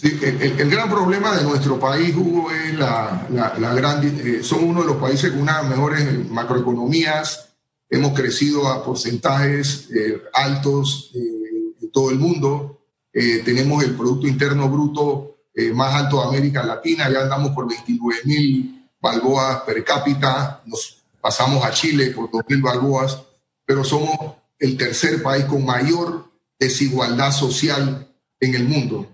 Sí, 0.00 0.16
el, 0.22 0.70
gran 0.70 0.88
problema 0.88 1.36
de 1.36 1.42
nuestro 1.42 1.80
país, 1.80 2.14
Hugo, 2.14 2.52
es 2.52 2.72
la, 2.78 3.26
la, 3.30 3.74
gran... 3.74 4.00
Eh, 4.06 4.42
uno 4.60 4.82
de 4.82 4.86
los 4.86 4.96
países 4.98 5.32
con 5.32 5.42
unas 5.42 5.68
mejores 5.68 6.30
macroeconomías. 6.30 7.48
Hemos 7.90 8.12
crecido 8.12 8.68
a 8.68 8.84
porcentajes 8.84 9.88
eh, 9.90 10.22
altos 10.34 11.10
eh, 11.16 11.74
en 11.82 11.90
todo 11.90 12.12
el 12.12 12.18
mundo. 12.20 12.80
tenemos 13.12 13.82
el 13.82 13.96
Producto 13.96 14.28
Interno 14.28 14.68
Bruto 14.68 15.37
más 15.74 15.94
alto 15.94 16.20
de 16.20 16.28
América 16.28 16.62
Latina. 16.64 17.10
Ya 17.10 17.20
andamos 17.20 17.52
por 17.52 17.68
29 17.68 18.20
mil 18.24 18.88
balboas 19.00 19.62
per 19.62 19.84
cápita. 19.84 20.62
Nos 20.66 21.02
pasamos 21.20 21.64
a 21.64 21.70
Chile 21.70 22.10
por 22.10 22.30
2 22.30 22.42
mil 22.48 22.62
balboas. 22.62 23.22
Pero 23.64 23.84
somos 23.84 24.16
el 24.58 24.76
tercer 24.76 25.22
país 25.22 25.44
con 25.44 25.64
mayor 25.64 26.30
desigualdad 26.58 27.32
social 27.32 28.08
en 28.40 28.54
el 28.54 28.64
mundo 28.64 29.08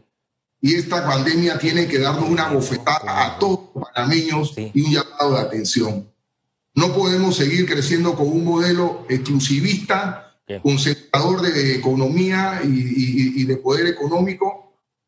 y 0.64 0.76
esta 0.76 1.06
pandemia 1.06 1.58
tiene 1.58 1.86
que 1.86 1.98
darnos 1.98 2.26
una 2.26 2.48
bofetada 2.48 3.26
a 3.26 3.38
todos 3.38 3.68
los 3.74 3.84
panameños 3.84 4.54
y 4.56 4.80
un 4.80 4.92
llamado 4.92 5.34
de 5.34 5.40
atención. 5.40 6.08
No 6.74 6.94
podemos 6.94 7.36
seguir 7.36 7.66
creciendo 7.66 8.14
con 8.14 8.28
un 8.28 8.46
modelo 8.46 9.04
exclusivista, 9.10 10.38
concentrador 10.62 11.42
de 11.42 11.74
economía 11.74 12.62
y, 12.64 13.44
de 13.44 13.56
poder 13.58 13.88
económico, 13.88 14.63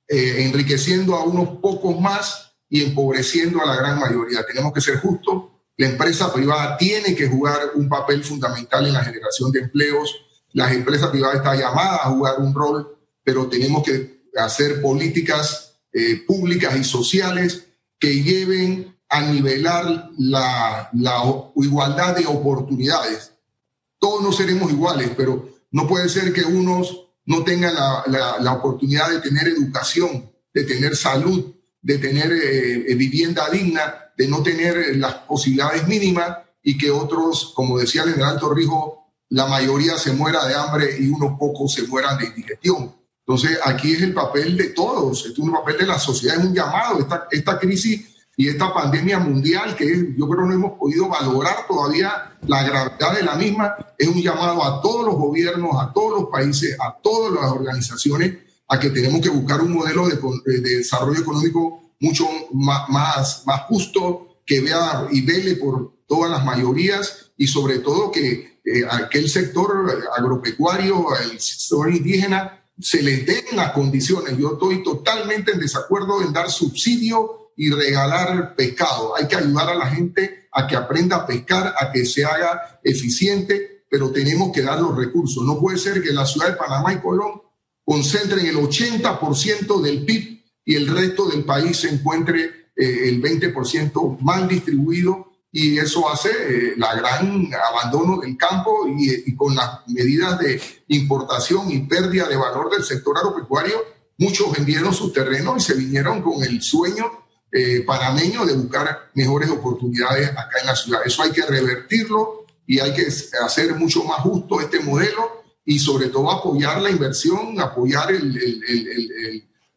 eh, 0.09 0.45
enriqueciendo 0.45 1.15
a 1.15 1.25
unos 1.25 1.59
pocos 1.59 1.99
más 2.01 2.53
y 2.69 2.83
empobreciendo 2.83 3.61
a 3.63 3.67
la 3.67 3.77
gran 3.77 3.99
mayoría. 3.99 4.45
Tenemos 4.47 4.73
que 4.73 4.81
ser 4.81 4.99
justos. 4.99 5.45
La 5.77 5.89
empresa 5.89 6.33
privada 6.33 6.77
tiene 6.77 7.15
que 7.15 7.29
jugar 7.29 7.73
un 7.75 7.89
papel 7.89 8.25
fundamental 8.25 8.87
en 8.87 8.95
la 8.95 9.05
generación 9.05 9.53
de 9.53 9.61
empleos. 9.61 10.15
Las 10.53 10.73
empresas 10.73 11.11
privadas 11.11 11.37
están 11.37 11.59
llamadas 11.59 12.01
a 12.03 12.11
jugar 12.11 12.37
un 12.39 12.55
rol, 12.55 12.97
pero 13.23 13.47
tenemos 13.47 13.83
que 13.83 14.31
hacer 14.37 14.81
políticas 14.81 15.79
eh, 15.93 16.25
públicas 16.27 16.77
y 16.77 16.85
sociales 16.85 17.67
que 17.99 18.23
lleven 18.23 18.97
a 19.09 19.23
nivelar 19.23 20.11
la, 20.19 20.91
igualdad 21.57 22.17
de 22.17 22.27
oportunidades. 22.27 23.33
Todos 23.99 24.23
no 24.23 24.33
seremos 24.33 24.71
iguales, 24.71 25.11
pero 25.17 25.49
no 25.71 25.87
puede 25.87 26.09
ser 26.09 26.33
que 26.33 26.43
unos 26.43 27.06
no 27.27 27.45
tengan 27.45 27.75
la, 27.75 28.53
oportunidad 28.53 29.11
de 29.11 29.21
tener 29.21 29.49
educación, 29.49 30.31
de 30.55 30.65
tener 30.65 30.97
salud, 30.97 31.55
de 31.83 31.99
tener 31.99 32.33
eh, 32.33 32.95
vivienda 32.95 33.51
digna, 33.51 34.13
de 34.17 34.29
no 34.29 34.43
tener 34.43 34.97
las 34.97 35.15
posibilidades 35.15 35.87
mínimas 35.87 36.39
y 36.63 36.79
que 36.79 36.91
otros, 36.91 37.53
como 37.55 37.79
decía 37.79 38.03
el 38.03 38.11
general 38.13 38.39
Torrijos, 38.39 38.95
la 39.29 39.47
mayoría 39.47 39.99
se 39.99 40.13
muera 40.13 40.47
de 40.47 40.55
hambre 40.55 40.97
y 40.99 41.09
unos 41.09 41.39
pocos 41.39 41.75
se 41.75 41.87
mueran 41.87 42.19
de 42.19 42.27
indigestión. 42.27 42.95
Entonces, 43.27 43.59
aquí 43.65 43.93
es 43.93 44.03
el 44.03 44.15
papel 44.15 44.57
de 44.57 44.69
todos, 44.69 45.27
es 45.27 45.37
un 45.39 45.53
papel 45.53 45.79
de 45.79 45.87
la 45.87 45.99
sociedad, 45.99 46.39
es 46.39 46.45
un 46.45 46.55
llamado, 46.55 47.07
esta 47.31 47.59
crisis 47.59 48.17
y 48.37 48.49
esta 48.49 48.73
pandemia 48.73 49.19
mundial 49.19 49.75
que 49.75 50.15
yo 50.17 50.29
creo 50.29 50.47
no 50.47 50.55
hemos 50.55 50.79
podido 50.79 51.09
valorar 51.09 51.67
todavía 51.67 52.36
la 52.47 52.63
gravedad 52.63 53.17
de 53.17 53.23
la 53.23 53.35
misma, 53.35 53.75
es 53.99 54.09
un 54.09 54.21
llamado 54.21 54.63
a 54.65 54.81
todos 54.81 55.05
los 55.05 55.17
gobiernos, 55.17 55.71
a 55.81 55.93
todos 55.93 56.21
los 56.21 56.31
países, 56.31 56.77
a 56.81 56.97
todas 57.03 57.33
las 57.33 57.51
organizaciones, 57.51 58.39
a 58.69 58.79
que 58.79 58.91
tenemos 58.91 59.21
que 59.21 59.29
buscar 59.29 59.61
un 59.61 59.73
modelo 59.73 60.09
de, 60.09 60.61
desarrollo 60.61 61.21
económico 61.21 61.93
mucho 62.01 62.27
más 62.53 63.45
justo, 63.69 64.41
que 64.45 64.61
vea 64.61 65.09
y 65.11 65.23
vele 65.23 65.57
por 65.57 66.05
todas 66.07 66.31
las 66.31 66.45
mayorías 66.45 67.33
y 67.37 67.47
sobre 67.47 67.81
todo 67.81 68.13
que 68.13 68.61
eh, 68.65 68.85
aquel 68.89 69.29
sector 69.29 70.05
agropecuario, 70.17 71.07
el 71.17 71.41
sector 71.41 71.93
indígena, 71.93 72.63
se 72.79 73.03
les 73.03 73.27
den 73.27 73.45
las 73.55 73.73
condiciones. 73.73 74.37
Yo 74.39 74.53
estoy 74.53 74.83
totalmente 74.83 75.53
en 75.53 75.59
desacuerdo 75.59 76.23
en 76.23 76.33
dar 76.33 76.51
subsidio 76.51 77.46
y 77.57 77.71
regalar 77.71 78.55
pescado. 78.55 79.17
Hay 79.17 79.27
que 79.27 79.37
ayudar 79.37 79.71
a 79.71 79.75
la 79.75 79.87
gente 79.87 80.49
a 80.53 80.67
que 80.67 80.77
aprenda 80.77 81.17
a 81.17 81.27
pescar, 81.27 81.75
a 81.79 81.91
que 81.91 82.05
se 82.05 82.25
haga 82.25 82.81
eficiente, 82.85 83.85
pero 83.91 84.11
tenemos 84.11 84.53
que 84.53 84.63
dar 84.63 84.81
los 84.81 84.97
recursos. 84.97 85.45
No 85.45 85.59
puede 85.59 85.79
ser 85.79 86.03
que 86.03 86.13
la 86.13 86.27
ciudad 86.27 86.49
de 86.49 86.57
Panamá 86.57 86.93
y 86.93 87.01
Colón 87.01 87.43
concentren 87.85 88.47
el 88.47 88.57
80% 88.57 89.81
del 89.81 90.05
PIB 90.05 90.43
y 90.65 90.75
el 90.75 90.89
resto 90.89 91.29
del 91.29 91.45
país 91.45 91.79
se 91.79 91.89
encuentre 91.89 92.71
eh, 92.77 93.09
el 93.09 93.23
20% 93.23 94.19
mal 94.21 94.49
distribuido 94.49 95.33
y 95.53 95.79
eso 95.79 96.07
hace 96.11 96.29
eh, 96.29 96.75
la 96.77 96.95
gran 96.97 97.49
abandono 97.71 98.19
del 98.21 98.37
campo 98.37 98.87
y, 98.87 99.35
con 99.37 99.55
las 99.55 99.89
medidas 99.89 100.39
de 100.39 100.61
importación 100.89 101.71
y 101.71 101.79
pérdida 101.81 102.29
de 102.29 102.37
valor 102.37 102.71
del 102.71 102.85
sector 102.85 103.17
agropecuario, 103.17 103.83
muchos 104.19 104.53
vendieron 104.53 104.93
su 104.93 105.13
terreno 105.13 105.57
y 105.57 105.61
se 105.61 105.75
vinieron 105.75 106.21
con 106.21 106.43
el 106.43 106.61
sueño 106.61 107.26
eh, 107.59 107.81
panameño 107.87 108.45
de 108.45 108.53
buscar 108.53 109.11
mejores 109.15 109.49
oportunidades 109.49 110.29
acá 110.29 110.59
en 110.61 110.67
la 110.67 110.77
ciudad. 110.77 111.01
Eso 111.07 111.23
hay 111.23 111.31
que 111.31 111.41
revertirlo 111.41 112.45
y 112.67 112.81
hay 112.81 112.93
que 112.93 113.07
hacer 113.43 113.75
mucho 113.77 114.05
más 114.05 114.19
justo 114.19 114.61
este 114.61 114.81
modelo 114.81 115.43
y 115.65 115.79
sobre 115.79 116.09
todo 116.09 116.31
apoyar 116.31 116.83
la 116.83 116.91
inversión, 116.91 117.59
apoyar 117.59 118.11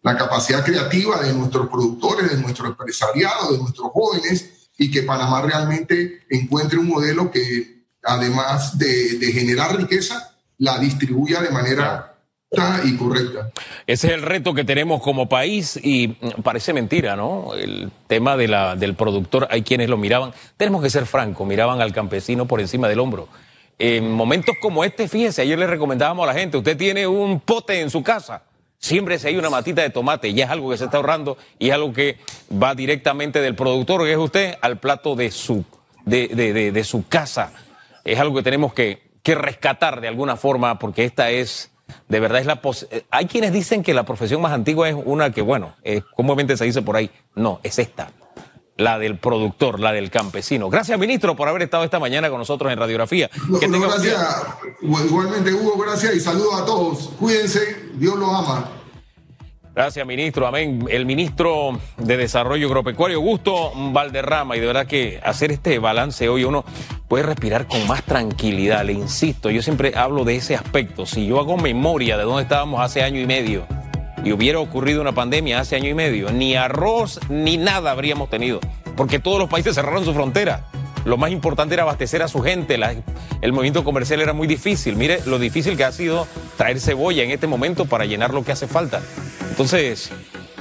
la 0.02 0.18
capacidad 0.18 0.66
creativa 0.66 1.22
de 1.22 1.34
nuestros 1.34 1.70
productores, 1.70 2.30
de 2.30 2.42
nuestro 2.42 2.68
empresariado, 2.68 3.54
de 3.54 3.60
nuestros 3.60 3.90
jóvenes 3.94 4.50
y 4.78 4.92
que 4.92 5.04
Panamá 5.04 5.42
realmente 5.42 6.26
encuentre 6.30 6.80
un 6.80 6.88
modelo 6.90 7.32
que, 7.32 7.86
además 8.04 8.78
de, 8.78 9.32
generar 9.32 9.78
riqueza, 9.78 10.36
la 10.58 10.80
distribuya 10.80 11.42
de 11.42 11.50
manera 11.50 12.09
Ese 13.86 14.08
es 14.08 14.14
el 14.14 14.24
reto 14.24 14.56
que 14.56 14.64
tenemos 14.64 15.04
como 15.04 15.30
país 15.30 15.80
y 15.82 16.08
parece 16.44 16.74
mentira, 16.74 17.16
¿no? 17.16 17.54
El 17.54 17.92
tema 18.08 18.38
de 18.38 18.48
la, 18.48 18.76
del 18.76 18.96
productor, 18.96 19.48
hay 19.52 19.62
quienes 19.62 19.88
lo 19.88 19.98
miraban, 19.98 20.34
tenemos 20.58 20.82
que 20.82 20.90
ser 20.90 21.06
francos, 21.06 21.46
miraban 21.48 21.80
al 21.80 21.94
campesino 21.94 22.48
por 22.48 22.60
encima 22.60 22.88
del 22.88 23.00
hombro. 23.00 23.28
en 23.78 24.12
momentos 24.12 24.56
como 24.60 24.84
este, 24.84 25.08
fíjese, 25.08 25.44
ayer 25.44 25.60
le 25.60 25.68
recomendábamos 25.68 26.24
a 26.24 26.34
la 26.34 26.40
gente, 26.40 26.58
usted 26.58 26.76
tiene 26.76 27.06
un 27.06 27.40
pote 27.40 27.82
en 27.82 27.92
su 27.92 28.02
casa, 28.02 28.42
siempre 28.80 29.20
se 29.20 29.28
hay 29.28 29.38
una 29.38 29.52
matita 29.52 29.84
de 29.84 29.92
tomate, 29.92 30.34
ya 30.34 30.46
es 30.46 30.52
algo 30.52 30.72
que 30.72 30.78
se 30.78 30.86
está 30.86 30.98
ahorrando 30.98 31.38
y 31.60 31.68
es 31.70 31.76
algo 31.76 31.94
que 31.94 32.18
va 32.52 32.74
directamente 32.74 33.42
del 33.42 33.54
productor, 33.54 34.04
que 34.04 34.12
es 34.14 34.18
usted, 34.18 34.56
al 34.62 34.80
plato 34.80 35.16
de 35.16 35.30
su, 35.30 35.66
de, 36.04 36.28
de, 36.30 36.72
de, 36.72 36.84
su 36.84 37.08
casa. 37.08 37.54
Es 38.04 38.20
algo 38.20 38.38
que 38.38 38.44
tenemos 38.44 38.74
que, 38.74 39.04
que 39.22 39.36
rescatar 39.36 40.02
de 40.02 40.08
alguna 40.08 40.36
forma, 40.36 40.80
porque 40.80 41.06
esta 41.06 41.30
es 41.30 41.70
de 42.08 42.20
verdad 42.20 42.40
es 42.40 42.46
la 42.46 42.60
eh, 42.92 43.06
hay 43.12 43.26
quienes 43.26 43.54
dicen 43.54 43.84
que 43.84 43.94
la 43.94 44.04
profesión 44.04 44.42
más 44.42 44.52
antigua 44.52 44.90
es 44.90 44.96
una 45.04 45.32
que 45.32 45.42
bueno 45.42 45.76
eh, 45.84 46.02
comúnmente 46.16 46.58
se 46.58 46.66
dice 46.66 46.82
por 46.82 46.96
ahí 46.96 47.10
no 47.36 47.60
es 47.64 47.80
esta 47.80 48.12
la 48.80 48.98
del 48.98 49.18
productor, 49.18 49.82
la 49.82 49.92
del 49.92 50.10
campesino. 50.10 50.70
Gracias, 50.70 50.98
ministro, 50.98 51.36
por 51.36 51.50
haber 51.50 51.64
estado 51.64 51.84
esta 51.84 52.00
mañana 52.00 52.30
con 52.30 52.40
nosotros 52.40 52.72
en 52.72 52.80
Radiografía. 52.80 53.30
gracias, 53.50 54.18
igualmente, 54.82 55.54
Hugo, 55.54 55.78
gracias 55.78 56.16
y 56.16 56.20
saludos 56.22 56.62
a 56.62 56.66
todos. 56.66 57.10
Cuídense, 57.20 57.90
Dios 57.96 58.16
los 58.16 58.30
ama. 58.30 58.79
Gracias, 59.80 60.06
ministro. 60.06 60.46
Amén. 60.46 60.88
El 60.90 61.06
ministro 61.06 61.80
de 61.96 62.18
Desarrollo 62.18 62.68
Agropecuario, 62.68 63.22
Gusto 63.22 63.72
Valderrama. 63.94 64.58
Y 64.58 64.60
de 64.60 64.68
verdad 64.68 64.86
que 64.86 65.22
hacer 65.24 65.54
este 65.54 65.80
balance 65.80 66.28
hoy 66.28 66.44
uno 66.44 66.66
puede 67.08 67.24
respirar 67.24 67.66
con 67.66 67.88
más 67.88 68.04
tranquilidad. 68.04 68.84
Le 68.84 68.92
insisto, 68.92 69.50
yo 69.50 69.62
siempre 69.62 69.94
hablo 69.96 70.26
de 70.26 70.36
ese 70.36 70.54
aspecto. 70.54 71.06
Si 71.06 71.26
yo 71.26 71.40
hago 71.40 71.56
memoria 71.56 72.18
de 72.18 72.26
dónde 72.26 72.42
estábamos 72.42 72.82
hace 72.82 73.04
año 73.04 73.22
y 73.22 73.26
medio 73.26 73.66
y 74.22 74.34
hubiera 74.34 74.60
ocurrido 74.60 75.00
una 75.00 75.14
pandemia 75.14 75.62
hace 75.62 75.78
año 75.78 75.88
y 75.88 75.94
medio, 75.94 76.30
ni 76.30 76.58
arroz 76.58 77.22
ni 77.30 77.56
nada 77.56 77.92
habríamos 77.92 78.30
tenido. 78.30 78.60
Porque 78.98 79.20
todos 79.20 79.40
los 79.40 79.48
países 79.48 79.76
cerraron 79.76 80.04
su 80.04 80.14
frontera. 80.14 80.66
Lo 81.06 81.16
más 81.16 81.32
importante 81.32 81.76
era 81.76 81.84
abastecer 81.84 82.22
a 82.22 82.28
su 82.28 82.42
gente. 82.42 82.78
el 83.40 83.54
movimiento 83.54 83.86
comercial 83.86 84.20
era 84.20 84.34
muy 84.34 84.46
difícil. 84.46 84.98
Mire 84.98 85.22
lo 85.26 85.40
difícil 85.40 85.78
que 85.78 85.86
ha 85.86 85.94
sido 85.94 86.28
traer 86.58 86.82
cebolla 86.82 87.24
en 87.24 87.32
este 87.32 87.48
momento 87.48 87.86
para 87.86 88.04
llenar 88.04 88.34
lo 88.34 88.44
que 88.44 88.52
hace 88.52 88.68
falta. 88.68 89.02
Entonces, 89.60 90.10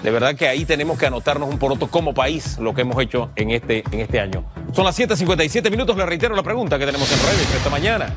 de 0.02 0.10
verdad 0.10 0.34
que 0.34 0.48
ahí 0.48 0.64
tenemos 0.64 0.98
que 0.98 1.06
anotarnos 1.06 1.48
un 1.48 1.56
poroto 1.56 1.86
como 1.86 2.12
país 2.12 2.58
lo 2.58 2.74
que 2.74 2.80
hemos 2.80 3.00
hecho 3.00 3.30
en 3.36 3.52
este, 3.52 3.84
en 3.92 4.00
este 4.00 4.18
año. 4.18 4.44
Son 4.72 4.84
las 4.84 4.98
7:57 4.98 5.70
minutos. 5.70 5.96
Le 5.96 6.04
reitero 6.04 6.34
la 6.34 6.42
pregunta 6.42 6.80
que 6.80 6.84
tenemos 6.84 7.08
en 7.12 7.18
redes 7.20 7.54
esta 7.54 7.70
mañana. 7.70 8.12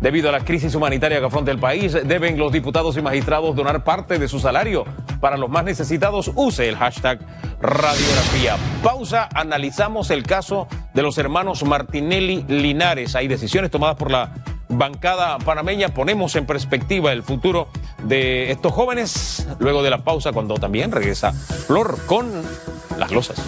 Debido 0.00 0.28
a 0.28 0.32
la 0.32 0.44
crisis 0.44 0.76
humanitaria 0.76 1.18
que 1.18 1.26
afronta 1.26 1.50
el 1.50 1.58
país, 1.58 1.92
deben 2.04 2.38
los 2.38 2.52
diputados 2.52 2.96
y 2.98 3.02
magistrados 3.02 3.56
donar 3.56 3.82
parte 3.82 4.20
de 4.20 4.28
su 4.28 4.38
salario 4.38 4.84
para 5.20 5.36
los 5.36 5.50
más 5.50 5.64
necesitados. 5.64 6.30
Use 6.36 6.68
el 6.68 6.76
hashtag 6.76 7.18
radiografía. 7.60 8.58
Pausa, 8.84 9.28
analizamos 9.34 10.12
el 10.12 10.22
caso 10.22 10.68
de 10.94 11.02
los 11.02 11.18
hermanos 11.18 11.64
Martinelli 11.64 12.44
Linares. 12.46 13.16
Hay 13.16 13.26
decisiones 13.26 13.72
tomadas 13.72 13.96
por 13.96 14.12
la 14.12 14.32
bancada 14.70 15.38
panameña. 15.38 15.90
Ponemos 15.90 16.34
en 16.36 16.46
perspectiva 16.46 17.12
el 17.12 17.22
futuro 17.22 17.68
de 18.02 18.50
estos 18.50 18.72
jóvenes 18.72 19.46
luego 19.58 19.82
de 19.82 19.90
la 19.90 19.98
pausa 20.04 20.32
cuando 20.32 20.54
también 20.54 20.92
regresa 20.92 21.32
Flor 21.32 21.98
con 22.06 22.30
las 22.96 23.10
losas. 23.10 23.40